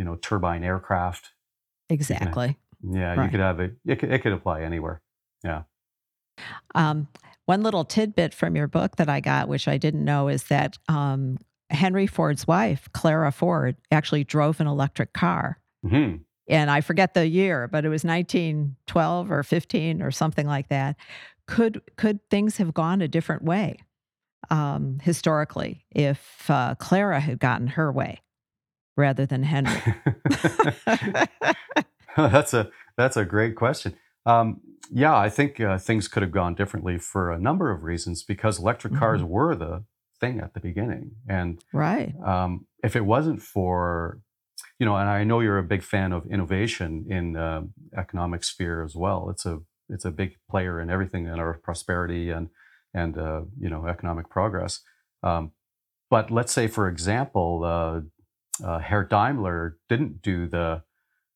[0.00, 1.34] you know turbine aircraft.
[1.90, 2.56] exactly.
[2.82, 3.76] Yeah, you could have it.
[3.84, 5.02] It could, it could apply anywhere.
[5.44, 5.64] Yeah.
[6.74, 7.08] Um,
[7.44, 10.78] one little tidbit from your book that I got, which I didn't know, is that
[10.88, 11.36] um,
[11.68, 15.60] Henry Ford's wife, Clara Ford, actually drove an electric car.
[15.86, 16.16] hmm
[16.48, 20.96] And I forget the year, but it was 1912 or 15 or something like that.
[21.46, 23.80] Could could things have gone a different way
[24.48, 28.22] um, historically if uh, Clara had gotten her way
[29.00, 29.80] rather than Henry?
[32.16, 33.96] that's a that's a great question.
[34.26, 34.60] Um,
[34.92, 38.58] yeah, I think uh, things could have gone differently for a number of reasons because
[38.58, 39.84] electric cars were the
[40.20, 42.14] thing at the beginning, and right.
[42.24, 44.20] um, if it wasn't for
[44.78, 47.62] you know, and I know you're a big fan of innovation in uh,
[47.96, 49.28] economic sphere as well.
[49.30, 52.48] It's a it's a big player in everything in our prosperity and
[52.94, 54.80] and uh, you know economic progress.
[55.22, 55.52] Um,
[56.08, 58.00] but let's say, for example, uh,
[58.64, 60.82] uh, Herr Daimler didn't do the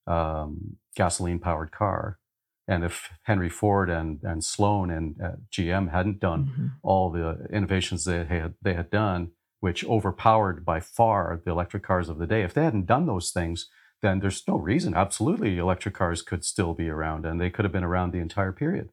[0.07, 2.19] um, gasoline powered car.
[2.67, 6.67] And if Henry Ford and, and Sloan and uh, GM hadn't done mm-hmm.
[6.83, 12.09] all the innovations they had, they had done, which overpowered by far the electric cars
[12.09, 13.69] of the day, if they hadn't done those things,
[14.01, 14.95] then there's no reason.
[14.95, 18.53] Absolutely, electric cars could still be around and they could have been around the entire
[18.53, 18.91] period.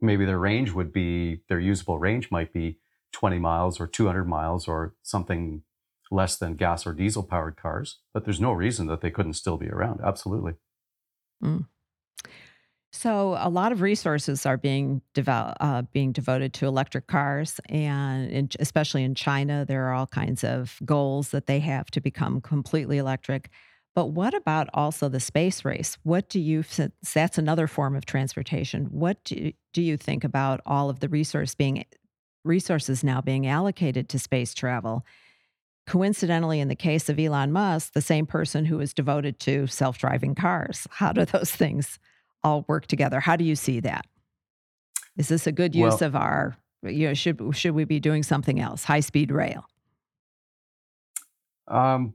[0.00, 2.78] Maybe their range would be, their usable range might be
[3.12, 5.62] 20 miles or 200 miles or something
[6.10, 9.56] less than gas or diesel powered cars, but there's no reason that they couldn't still
[9.56, 10.00] be around.
[10.02, 10.54] Absolutely.
[11.42, 11.66] Mm.
[12.90, 18.30] So a lot of resources are being develop, uh, being devoted to electric cars, and
[18.30, 22.40] in, especially in China, there are all kinds of goals that they have to become
[22.40, 23.50] completely electric.
[23.94, 25.98] But what about also the space race?
[26.02, 28.86] What do you since that's another form of transportation?
[28.86, 31.84] What do, do you think about all of the resource being
[32.44, 35.04] resources now being allocated to space travel?
[35.88, 40.34] Coincidentally, in the case of Elon Musk, the same person who is devoted to self-driving
[40.34, 40.86] cars.
[40.90, 41.98] How do those things
[42.44, 43.20] all work together?
[43.20, 44.06] How do you see that?
[45.16, 48.22] Is this a good use well, of our you know should should we be doing
[48.22, 48.84] something else?
[48.84, 49.64] High speed rail?
[51.66, 52.14] Um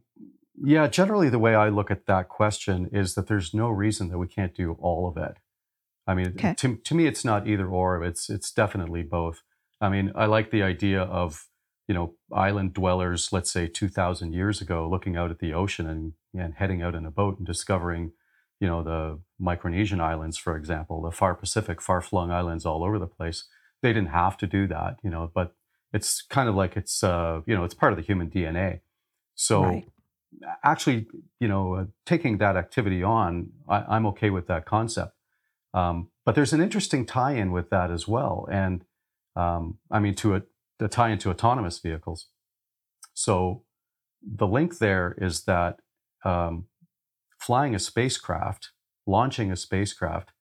[0.63, 4.19] yeah, generally, the way I look at that question is that there's no reason that
[4.19, 5.37] we can't do all of it.
[6.05, 6.53] I mean, okay.
[6.59, 8.03] to, to me, it's not either or.
[8.03, 9.41] It's it's definitely both.
[9.81, 11.47] I mean, I like the idea of
[11.87, 16.13] you know island dwellers, let's say 2,000 years ago, looking out at the ocean and
[16.33, 18.11] and heading out in a boat and discovering,
[18.59, 22.97] you know, the Micronesian islands, for example, the far Pacific, far flung islands all over
[22.97, 23.45] the place.
[23.81, 25.55] They didn't have to do that, you know, but
[25.91, 28.81] it's kind of like it's uh, you know it's part of the human DNA.
[29.35, 29.63] So.
[29.63, 29.87] Right
[30.63, 31.07] actually,
[31.39, 35.13] you know, uh, taking that activity on, I, am okay with that concept.
[35.73, 38.85] Um, but there's an interesting tie-in with that as well, and
[39.35, 40.41] um, I mean, to a,
[40.83, 42.27] the tie into autonomous vehicles.
[43.13, 43.63] So
[44.21, 45.79] the link there is that
[46.25, 46.65] um,
[47.39, 48.71] flying a spacecraft,
[49.07, 50.33] launching a spacecraft,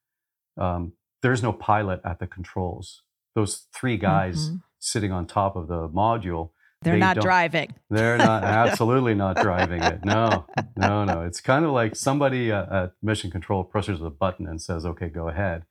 [0.59, 3.03] um, there's no pilot at the controls.
[3.37, 4.57] Those three guys mm-hmm.
[4.81, 6.51] sitting on top of the module
[6.83, 7.73] they're they not driving.
[7.91, 10.05] They're not absolutely not driving it.
[10.05, 11.23] No, no, no.
[11.23, 15.09] It's kind of like somebody uh, at mission control presses a button and says, "Okay,
[15.09, 15.65] go ahead."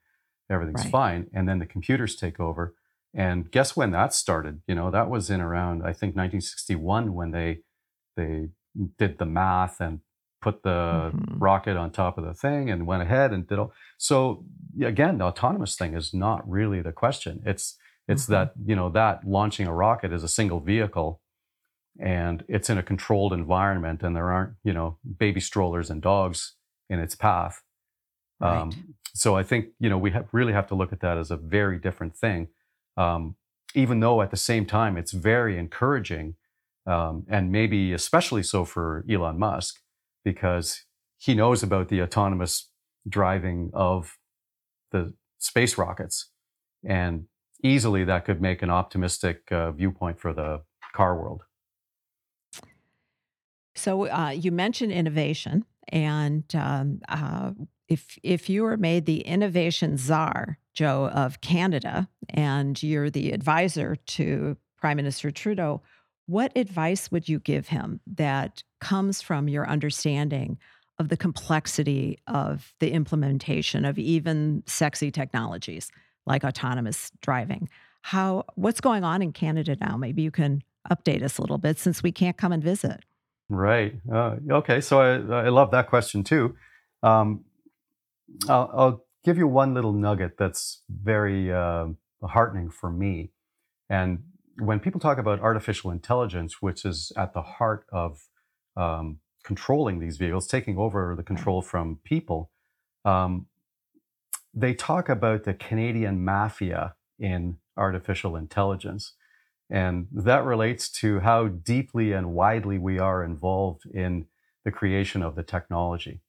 [0.50, 0.92] Everything's right.
[0.92, 2.76] fine, and then the computers take over.
[3.14, 4.62] And guess when that started?
[4.68, 7.60] You know, that was in around I think 1961 when they
[8.16, 8.50] they
[8.98, 10.00] did the math and
[10.42, 11.38] put the mm-hmm.
[11.38, 13.74] rocket on top of the thing and went ahead and did all.
[13.98, 14.44] So
[14.84, 17.44] again, the autonomous thing is not really the question.
[17.46, 18.34] It's it's mm-hmm.
[18.34, 21.22] that, you know, that launching a rocket is a single vehicle
[22.00, 26.56] and it's in a controlled environment and there aren't, you know, baby strollers and dogs
[26.90, 27.62] in its path.
[28.40, 28.58] Right.
[28.58, 31.30] Um, so I think, you know, we have, really have to look at that as
[31.32, 32.48] a very different thing.
[32.98, 33.36] Um,
[33.74, 36.36] even though at the same time it's very encouraging
[36.86, 39.80] um, and maybe especially so for Elon Musk
[40.26, 40.84] because
[41.18, 42.70] he knows about the autonomous
[43.08, 44.18] driving of
[44.92, 46.30] the space rockets
[46.84, 47.26] and
[47.64, 50.62] easily that could make an optimistic uh, viewpoint for the
[50.94, 51.44] car world.
[53.76, 57.52] So uh, you mentioned innovation, and um, uh,
[57.88, 63.96] if if you were made the innovation czar, Joe of Canada, and you're the advisor
[63.96, 65.82] to Prime Minister Trudeau,
[66.28, 70.58] what advice would you give him that comes from your understanding
[70.98, 75.92] of the complexity of the implementation of even sexy technologies?
[76.26, 77.70] like autonomous driving.
[78.02, 79.98] How what's going on in Canada now?
[79.98, 83.02] Maybe you can update us a little bit since we can't come and visit.
[83.50, 83.96] Right.
[84.12, 84.82] Uh, okay.
[84.82, 86.56] So I, I love that question too.
[87.04, 87.44] Um,
[88.48, 91.88] I'll, I'll, give you one little nugget that's very uh,
[92.24, 93.32] heartening for me.
[93.90, 94.24] And
[94.58, 98.20] when people talk about artificial intelligence, which is at the heart of
[98.76, 102.52] um, controlling these vehicles, taking over the control from people,
[103.06, 103.48] um,
[104.54, 109.14] they talk about the Canadian mafia in artificial intelligence.
[109.70, 114.26] And that relates to how deeply and widely we are involved in
[114.66, 116.22] the creation of the technology.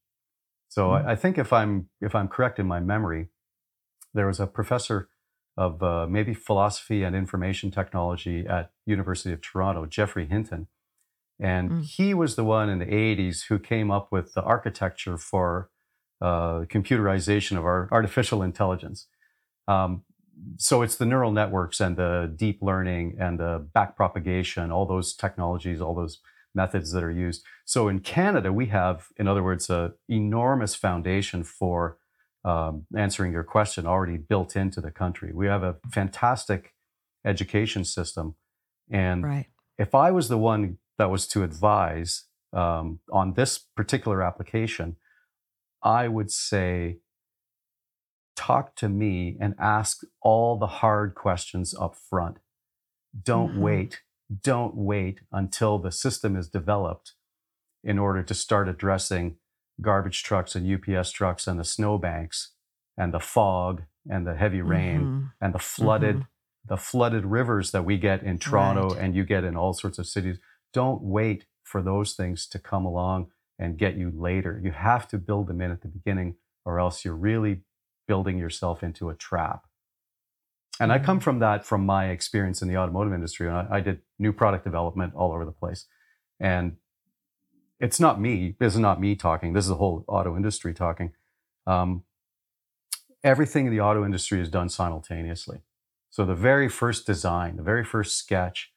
[0.73, 1.07] So mm-hmm.
[1.07, 3.29] I, I, think if I'm if I'm correct in my memory,
[4.15, 5.11] there was a professor
[5.55, 10.69] of uh, maybe philosophy and information technology at University of Toronto, Geoffrey Hinton,
[11.39, 11.85] and mm.
[11.85, 15.69] he was the one in the 80s who came up with the architecture for
[16.23, 19.09] uh, computerization of our artificial intelligence.
[19.69, 20.05] Um,
[20.57, 25.83] so it's the neural networks and the deep learning and the backpropagation, all those technologies,
[25.83, 26.21] all those
[26.55, 27.45] methods that are used.
[27.65, 31.99] So in Canada, we have, in other words, an enormous foundation for
[32.45, 35.33] um, answering your question already built into the country.
[35.33, 36.75] We have a fantastic
[37.25, 38.35] education system.
[38.91, 39.47] And right.
[39.79, 44.97] if I was the one that was to advise um, on this particular application,
[45.83, 46.99] I would say
[48.37, 52.39] talk to me and ask all the hard questions up front.
[53.23, 53.61] Don't Mhm.
[53.61, 54.03] wait.
[54.41, 57.15] Don't wait until the system is developed
[57.83, 59.37] in order to start addressing
[59.81, 62.53] garbage trucks and UPS trucks and the snowbanks
[62.97, 65.33] and the fog and the heavy rain Mhm.
[65.41, 66.27] and the flooded Mhm.
[66.65, 68.99] the flooded rivers that we get in Toronto Right.
[68.99, 70.39] and you get in all sorts of cities.
[70.73, 74.61] Don't wait for those things to come along and get you later.
[74.63, 77.65] You have to build them in at the beginning, or else you're really
[78.07, 79.67] building yourself into a trap.
[80.83, 83.47] And I come from that from my experience in the automotive industry.
[83.47, 85.87] And I, I did new product development all over the place.
[86.41, 86.77] And
[87.79, 88.57] it's not me.
[88.59, 89.53] This is not me talking.
[89.53, 91.13] This is the whole auto industry talking.
[91.69, 92.03] Um,
[93.23, 95.61] everything in the auto industry is done simultaneously.
[96.11, 98.73] So the very first design, the very first sketch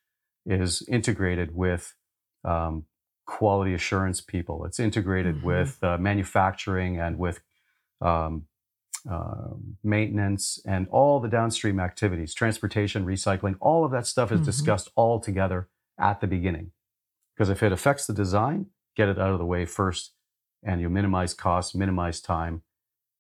[0.46, 1.96] is integrated with
[2.44, 2.86] um,
[3.26, 4.64] quality assurance people.
[4.66, 5.44] It's integrated Mhm.
[5.44, 7.42] with uh, manufacturing and with
[8.00, 8.46] um,
[9.10, 9.54] uh,
[9.84, 14.46] maintenance and all the downstream activities, transportation, recycling, all of that stuff is Mhm.
[14.46, 16.72] discussed all together at the beginning.
[17.36, 20.16] Because if it affects the design, get it out of the way first,
[20.64, 22.64] and you minimize costs, minimize time,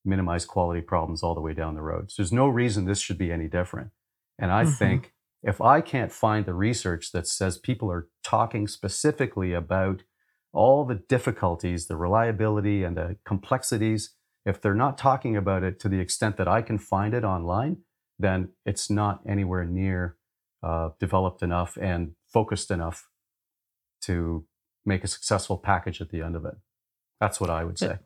[0.04, 2.12] minimize quality problems all the way down the road.
[2.12, 3.92] So there's no reason this should be any different.
[4.40, 4.78] And I Mhm.
[4.78, 5.14] think
[5.44, 10.04] if I can't find the research that says people are talking specifically about
[10.54, 14.15] all the difficulties, the reliability, and the complexities,
[14.46, 17.78] if they're not talking about it to the extent that I can find it online,
[18.20, 20.18] then it's not anywhere near
[20.64, 23.08] uh, developed enough and focused enough
[24.02, 24.46] to
[24.86, 26.56] make a successful package at the end of it.
[27.20, 27.98] That's what I would say.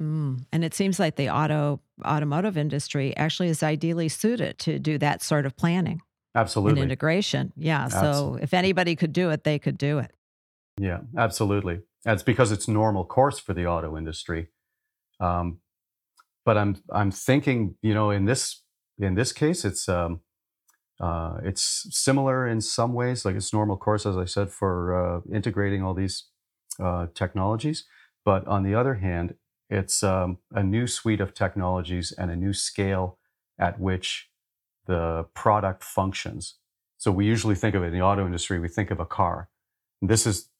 [0.00, 0.44] Mm.
[0.52, 5.22] And it seems like the auto automotive industry actually is ideally suited to do that
[5.22, 6.00] sort of planning
[6.34, 6.70] Absolutely.
[6.70, 6.82] and Absolutely.
[6.82, 7.52] integration.
[7.56, 7.88] Yeah.
[7.88, 10.10] So if anybody could do it, they could do it.
[10.78, 11.80] Yeah, absolutely.
[12.04, 14.48] That's because it's normal course for the auto industry.
[15.20, 15.58] Um,
[16.44, 18.62] but I'm I'm thinking, you know, in this
[18.98, 20.20] in this case, it's um,
[21.00, 25.20] uh, it's similar in some ways, like it's normal course, as I said, for uh,
[25.34, 26.28] integrating all these
[26.80, 27.84] uh, technologies.
[28.24, 29.34] But on the other hand,
[29.68, 33.18] it's um, a new suite of technologies and a new scale
[33.58, 34.28] at which
[34.86, 36.56] the product functions.
[36.98, 38.60] So we usually think of it in the auto industry.
[38.60, 39.48] We think of a car.
[40.00, 40.50] This is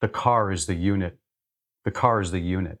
[0.00, 1.18] the car is the unit.
[1.84, 2.80] The car is the unit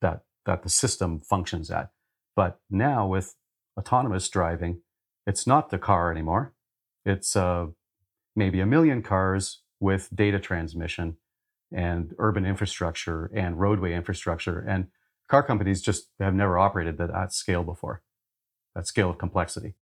[0.00, 1.90] that that the system functions at.
[2.34, 3.34] But now with
[3.78, 4.82] autonomous driving,
[5.26, 6.54] it's not the car anymore.
[7.04, 7.66] It's uh,
[8.34, 11.16] maybe a million cars with data transmission
[11.72, 14.58] and urban infrastructure and roadway infrastructure.
[14.58, 14.88] And
[15.28, 18.02] car companies just have never operated at that scale before,
[18.74, 19.74] that scale of complexity.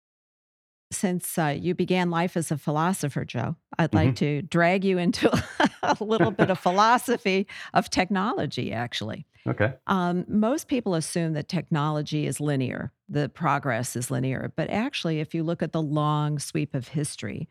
[0.90, 3.96] Since uh, you began life as a philosopher, Joe, I'd Mm-hmm.
[4.06, 5.30] like to drag you into
[5.82, 9.26] a little bit of philosophy of technology, actually.
[9.46, 9.74] Okay.
[9.86, 14.50] Um, most people assume that technology is linear, the progress is linear.
[14.56, 17.48] But actually, if you look at the long sweep of history,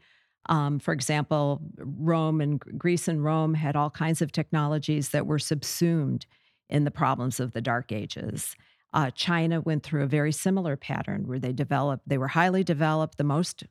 [0.49, 5.39] um, for example, Rome and Greece and Rome had all kinds of technologies that were
[5.39, 6.25] subsumed
[6.69, 8.55] in the problems of the Dark Ages.
[8.97, 13.17] Uh, China went through a very similar pattern where they developed, they were highly developed,
[13.17, 13.63] the most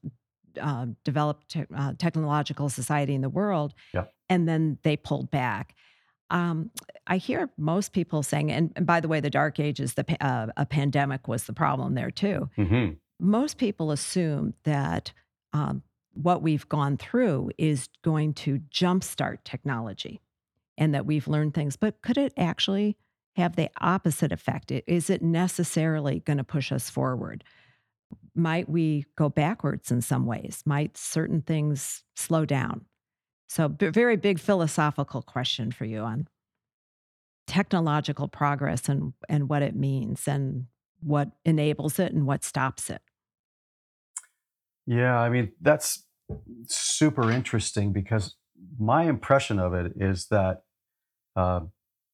[0.61, 4.14] uh, developed te- uh, technological society in the world, Yep.
[4.29, 5.74] and then they pulled back.
[6.31, 6.70] Um,
[7.09, 10.16] I hear most people saying, and, and by the way, the Dark Ages, the pa-
[10.20, 12.49] uh, a pandemic was the problem there too.
[12.55, 15.12] hmm Most people assume that
[15.53, 15.83] um,
[16.14, 20.20] what we've gone through is going to jumpstart technology,
[20.79, 21.77] and that we've learned things.
[21.77, 22.97] But could it actually
[23.37, 24.72] have the opposite effect?
[24.87, 27.45] Is it necessarily going to push us forward?
[28.34, 30.62] Might we go backwards in some ways?
[30.64, 32.87] Might certain things slow down?
[33.49, 36.28] So, b- very big philosophical question for you on
[37.47, 40.66] technological progress and, and what it means and
[41.01, 43.03] what enables it and what stops it.
[44.87, 46.05] Yeah, I mean, that's
[46.66, 48.34] super interesting because
[48.78, 50.62] my impression of it is that
[51.37, 51.61] uh,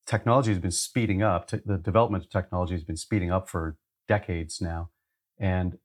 [0.07, 1.49] technology has been speeding up.
[1.49, 3.77] Te- the development of technology has been speeding up for
[4.09, 4.91] decades now.
[5.39, 5.79] And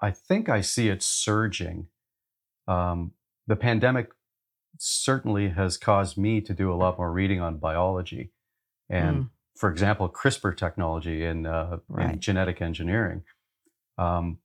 [0.00, 1.88] I think I see it surging.
[2.66, 3.12] Um,
[3.46, 4.12] the pandemic
[4.78, 8.32] certainly has caused me to do a lot more reading on biology.
[8.88, 9.30] And Mm.
[9.56, 12.14] for example, CRISPR technology in, uh, Right.
[12.14, 13.24] in genetic engineering.
[13.98, 14.38] Um,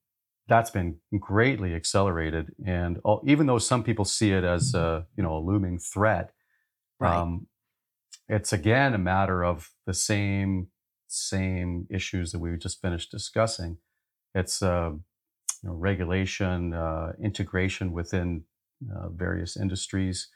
[0.47, 5.23] that's been greatly accelerated, and all, even though some people see it as a you
[5.23, 6.33] know a looming threat,
[6.99, 7.17] Right.
[7.17, 7.47] um,
[8.27, 10.67] it's again a matter of the same
[11.07, 13.77] same issues that we just finished discussing.
[14.33, 14.91] It's uh,
[15.63, 18.43] you know, regulation, uh, integration within
[18.93, 20.29] uh, various industries,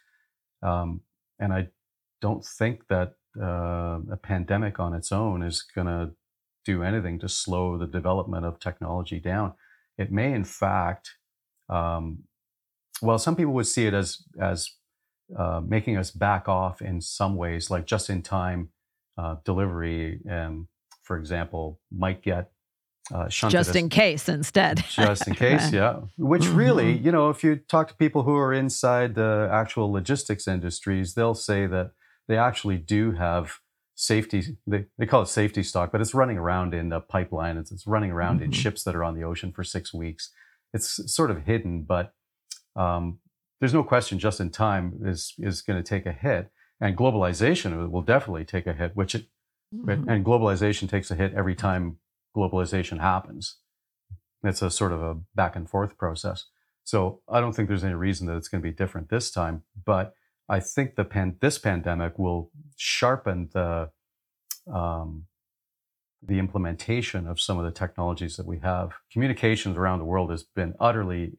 [0.61, 1.01] um,
[1.39, 1.69] and I
[2.21, 6.11] don't think that uh, a pandemic on its own is going to
[6.65, 9.53] do anything to slow the development of technology down.
[9.97, 11.15] It may, in fact,
[11.69, 12.23] um,
[13.01, 14.71] well, some people would see it as as
[15.35, 18.69] uh, making us back off in some ways, like just in time
[19.17, 20.67] uh, delivery, um,
[21.03, 22.51] for example, might get
[23.13, 24.83] uh, just in case instead.
[24.89, 26.01] just in case, yeah.
[26.17, 26.55] Which mm-hmm.
[26.55, 31.13] really, you know, if you talk to people who are inside the actual logistics industries,
[31.13, 31.91] they'll say that
[32.27, 33.59] they actually do have
[33.95, 34.57] safety.
[34.67, 37.57] They, they call it safety stock, but it's running around in the pipeline.
[37.57, 38.45] It's, it's running around mm-hmm.
[38.45, 40.31] in ships that are on the ocean for six weeks.
[40.73, 42.13] It's sort of hidden, but
[42.75, 43.19] um,
[43.59, 47.89] there's no question just in time is is going to take a hit, and globalization
[47.89, 48.95] will definitely take a hit.
[48.95, 49.25] Which it,
[49.75, 50.09] mm-hmm.
[50.09, 51.97] and globalization takes a hit every time
[52.35, 53.57] globalization happens.
[54.43, 56.45] It's a sort of a back and forth process.
[56.85, 59.63] So I don't think there's any reason that it's going to be different this time.
[59.85, 60.13] But
[60.47, 63.91] I think the pan- this pandemic will sharpen the
[64.71, 65.25] um,
[66.21, 68.91] the implementation of some of the technologies that we have.
[69.11, 71.37] Communications around the world has been utterly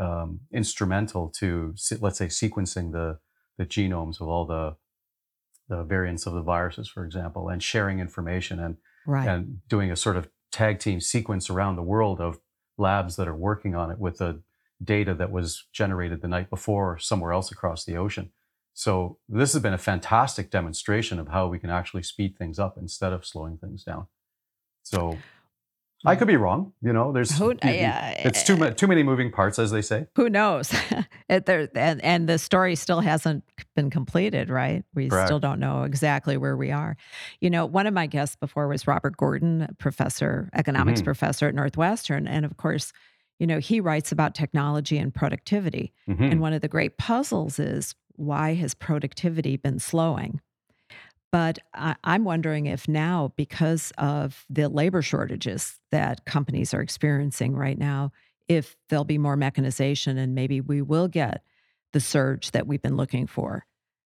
[0.00, 3.18] um, instrumental to, let's say, sequencing the
[3.56, 4.76] the genomes of all the
[5.68, 8.76] the variants of the viruses, for example, and sharing information and
[9.06, 9.28] right.
[9.28, 12.38] and doing a sort of tag team sequence around the world of
[12.76, 14.42] labs that are working on it with the
[14.82, 18.30] data that was generated the night before somewhere else across the ocean.
[18.74, 22.76] So this has been a fantastic demonstration of how we can actually speed things up
[22.76, 24.08] instead of slowing things down.
[24.82, 25.16] So
[26.04, 26.72] I could be wrong.
[26.82, 30.06] You know, there's Who, yeah, it's too too many moving parts, as they say.
[30.16, 30.74] Who knows?
[31.28, 33.44] there, and, and the story still hasn't
[33.74, 34.84] been completed, right?
[34.94, 35.28] We Correct.
[35.28, 36.96] still don't know exactly where we are.
[37.40, 41.06] You know, one of my guests before was Robert Gordon, professor, economics mm-hmm.
[41.06, 42.92] professor at Northwestern, and of course,
[43.38, 45.92] you know, he writes about technology and productivity.
[46.08, 46.24] Mm-hmm.
[46.24, 50.40] And one of the great puzzles is why has productivity been slowing?
[51.34, 57.56] But I, am wondering if now, because of the labor shortages that companies are experiencing
[57.56, 58.12] right now,
[58.46, 61.42] if there'll be more mechanization and maybe we will get
[61.92, 63.66] the surge that we've been looking for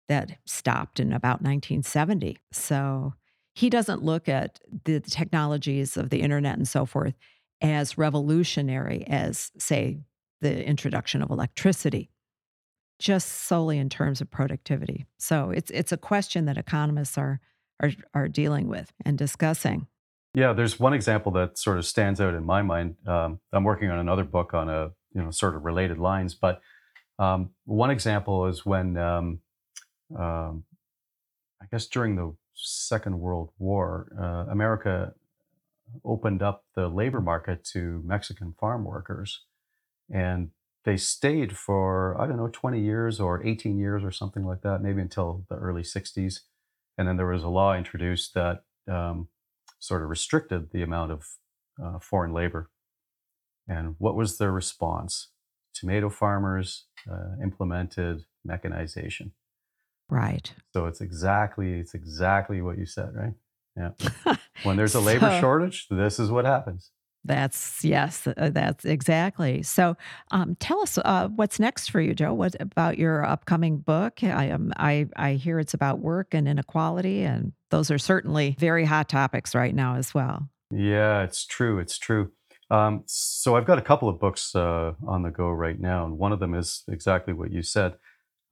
[0.08, 2.38] that stopped in about 1970.
[2.52, 3.16] So
[3.56, 7.16] he doesn't look at the technologies of the internet and so forth
[7.60, 9.98] as revolutionary as, say,
[10.42, 12.12] the introduction of electricity
[13.00, 15.06] just solely in terms of productivity.
[15.18, 17.40] So it's it's a question that economists are
[17.82, 19.88] are are dealing with and discussing.
[20.34, 22.96] Yeah, there's one example that sort of stands out in my mind.
[23.08, 26.62] Um, I'm working on another book on a you know sort of related lines, but
[27.20, 29.40] um, one example is when um,
[30.18, 30.64] um
[31.62, 35.14] I guess during the Second World War, uh, America
[36.04, 39.44] opened up the labor market to Mexican farm workers,
[40.14, 40.52] and
[40.86, 44.82] they stayed for I don't know 20 years or 18 years or something like that,
[44.82, 46.42] maybe until the early 60s,
[46.98, 49.28] and then there was a law introduced that um,
[49.80, 51.26] sort of restricted the amount of
[51.84, 52.70] uh, foreign labor.
[53.68, 55.30] And what was their response?
[55.74, 59.34] Tomato farmers uh, implemented mechanization.
[60.10, 60.54] Right.
[60.74, 63.34] So it's exactly it's exactly what you said, right?
[63.76, 64.36] Yeah.
[64.64, 66.92] when there's a labor so, shortage, this is what happens.
[67.26, 69.64] That's yes, uh, that's exactly.
[69.64, 69.98] So,
[70.32, 72.34] um, tell us uh, what's next for you, Joe.
[72.34, 74.24] What about your upcoming book?
[74.24, 74.52] I.
[74.52, 79.10] Um, I I hear it's about work and inequality, and those are certainly very hot
[79.10, 80.48] topics right now as well.
[80.72, 81.80] Yeah, it's true.
[81.80, 82.32] It's true.
[82.70, 86.18] Um, so I've got a couple of books uh, on the go right now, and
[86.18, 87.96] one of them is exactly what you said.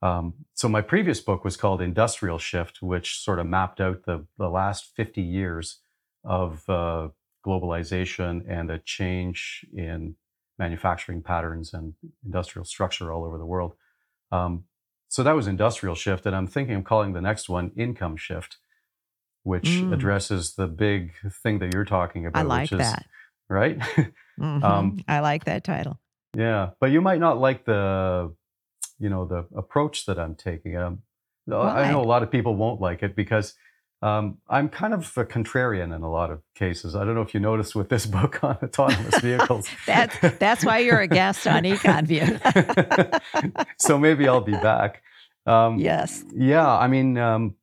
[0.01, 4.25] Um, so my previous book was called Industrial Shift, which sort of mapped out the
[4.37, 5.79] the last fifty years
[6.23, 7.09] of uh,
[7.45, 10.15] globalization and a change in
[10.57, 13.73] manufacturing patterns and industrial structure all over the world.
[14.31, 14.65] Um,
[15.09, 18.57] so that was industrial shift, and I'm thinking of calling the next one income shift,
[19.43, 19.93] which mm.
[19.93, 21.11] addresses the big
[21.43, 22.39] thing that you're talking about.
[22.39, 23.05] I like which is, that.
[23.49, 23.77] Right?
[23.77, 24.63] mm-hmm.
[24.63, 25.99] um, I like that title.
[26.35, 28.33] Yeah, but you might not like the,
[28.97, 30.75] you know, the approach that I'm taking.
[30.75, 31.03] Um,
[31.51, 33.53] I know a lot of people won't like it because
[34.03, 36.93] um, I'm kind of a contrarian in a lot of cases.
[36.93, 39.65] I don't know if you noticed with this book on autonomous vehicles.
[39.85, 42.37] that's that's why you're a guest on EconVue.
[43.79, 45.01] so maybe I'll be back.
[45.45, 46.25] Um, yes.
[46.35, 47.55] Yeah, I mean, um,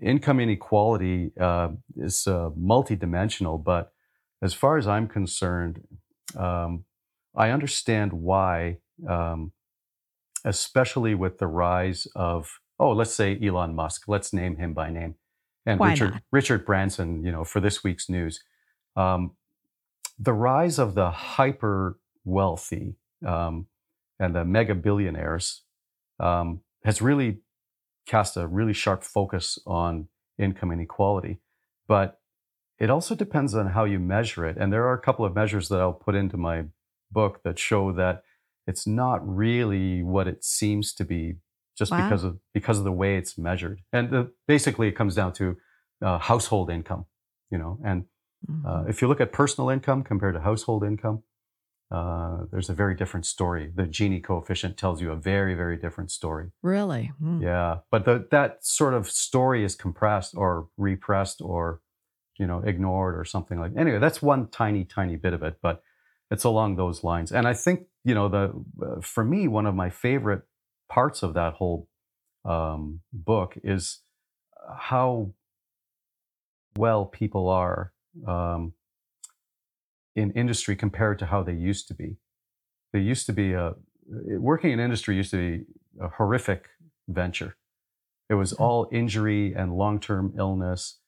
[0.00, 3.92] income inequality uh, is uh, multidimensional, but
[4.42, 5.82] as far as I'm concerned,
[6.36, 6.84] um,
[7.34, 8.78] I understand why,
[9.08, 9.52] um,
[10.44, 14.04] especially with the rise of, oh, let's say Elon Musk.
[14.06, 15.16] Let's name him by name
[15.66, 16.22] and Why Richard not?
[16.30, 18.42] Richard Branson, you know, for this week's news,
[18.96, 19.32] um,
[20.18, 22.96] the rise of the hyper wealthy
[23.26, 23.66] um,
[24.18, 25.62] and the mega billionaires
[26.18, 27.38] um, has really
[28.06, 30.08] cast a really sharp focus on
[30.38, 31.38] income inequality,
[31.86, 32.20] but
[32.78, 34.56] it also depends on how you measure it.
[34.56, 36.64] And there are a couple of measures that I'll put into my
[37.10, 38.22] book that show that
[38.66, 41.36] it's not really what it seems to be
[41.80, 42.02] just Wow.
[42.02, 43.78] because of because of the way it's measured.
[43.96, 45.56] And the, basically, it comes down to
[46.06, 47.06] uh, household income,
[47.52, 47.72] you know.
[47.90, 47.98] And
[48.64, 48.90] uh, Mhm.
[48.90, 51.22] if you look at personal income compared to household income,
[51.90, 53.72] uh, there's a very different story.
[53.74, 56.46] The Gini coefficient tells you a very, very different story.
[56.62, 57.12] Really?
[57.20, 57.40] Mm.
[57.42, 61.80] Yeah, but the, that sort of story is compressed or repressed or
[62.40, 63.72] you know ignored or something like.
[63.76, 65.82] Anyway, that's one tiny, tiny bit of it, but
[66.30, 67.32] it's along those lines.
[67.32, 68.44] And I think you know the
[68.86, 70.42] uh, for me one of my favorite
[70.90, 71.88] parts of that whole
[72.44, 74.00] um, book is
[74.78, 75.32] how
[76.76, 77.92] well people are
[78.26, 78.74] um,
[80.16, 82.16] in industry compared to how they used to be.
[82.92, 83.74] They used to be a
[84.38, 85.64] working in industry used to be
[86.00, 86.68] a horrific
[87.08, 87.56] venture.
[88.28, 88.60] It was Mhm.
[88.60, 91.00] all injury and long-term illness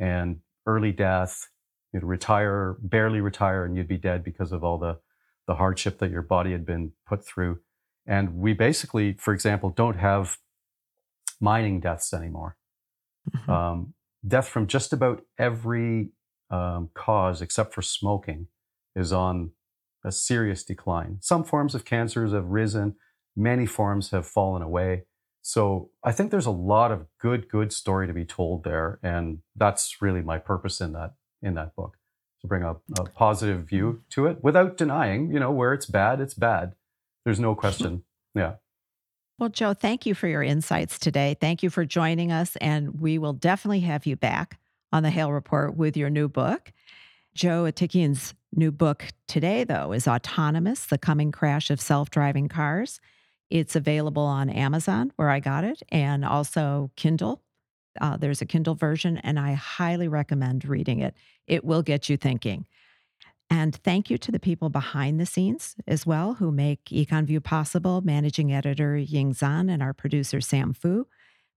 [0.00, 1.50] and early death.
[1.92, 5.00] You'd retire, barely retire, and you'd be dead because of all the
[5.46, 7.60] the hardship that your body had been put through.
[8.08, 10.38] And we basically, for example, don't have
[11.40, 12.56] mining deaths anymore.
[13.30, 13.48] Mhm.
[13.48, 13.94] Um,
[14.26, 16.10] death from just about every
[16.50, 18.48] um, cause except for smoking
[18.96, 19.52] is on
[20.02, 21.18] a serious decline.
[21.20, 22.96] Some forms of cancers have risen,
[23.36, 25.04] many forms have fallen away.
[25.42, 29.40] So I think there's a lot of good, good story to be told there, and
[29.54, 31.98] that's really my purpose in that in that book
[32.40, 36.20] to bring a, a positive view to it without denying, you know, where it's bad,
[36.20, 36.74] it's bad.
[37.28, 38.04] There's no question.
[38.34, 38.54] Yeah.
[39.38, 41.36] Well, Joe, thank you for your insights today.
[41.38, 42.56] Thank you for joining us.
[42.56, 44.58] And we will definitely have you back
[44.94, 46.72] on the Hale Report with your new book.
[47.34, 52.98] Joe Atikian's new book today, though, is Autonomous The Coming Crash of Self Driving Cars.
[53.50, 57.42] It's available on Amazon, where I got it, and also Kindle.
[58.00, 61.14] Uh, there's a Kindle version, and I highly recommend reading it.
[61.46, 62.66] It will get you thinking.
[63.50, 68.02] And thank you to the people behind the scenes as well who make EconVue possible,
[68.02, 71.06] managing editor Ying Zhan and our producer Sam Fu.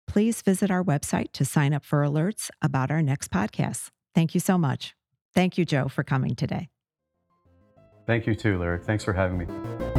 [0.08, 3.89] Please visit our website to sign up for alerts about our next podcast.
[4.16, 4.96] Thank you so much.
[5.34, 6.70] Thank you, Joe, for coming today.
[8.08, 8.84] Thank you too, Lyric.
[8.84, 9.91] Thanks for having me.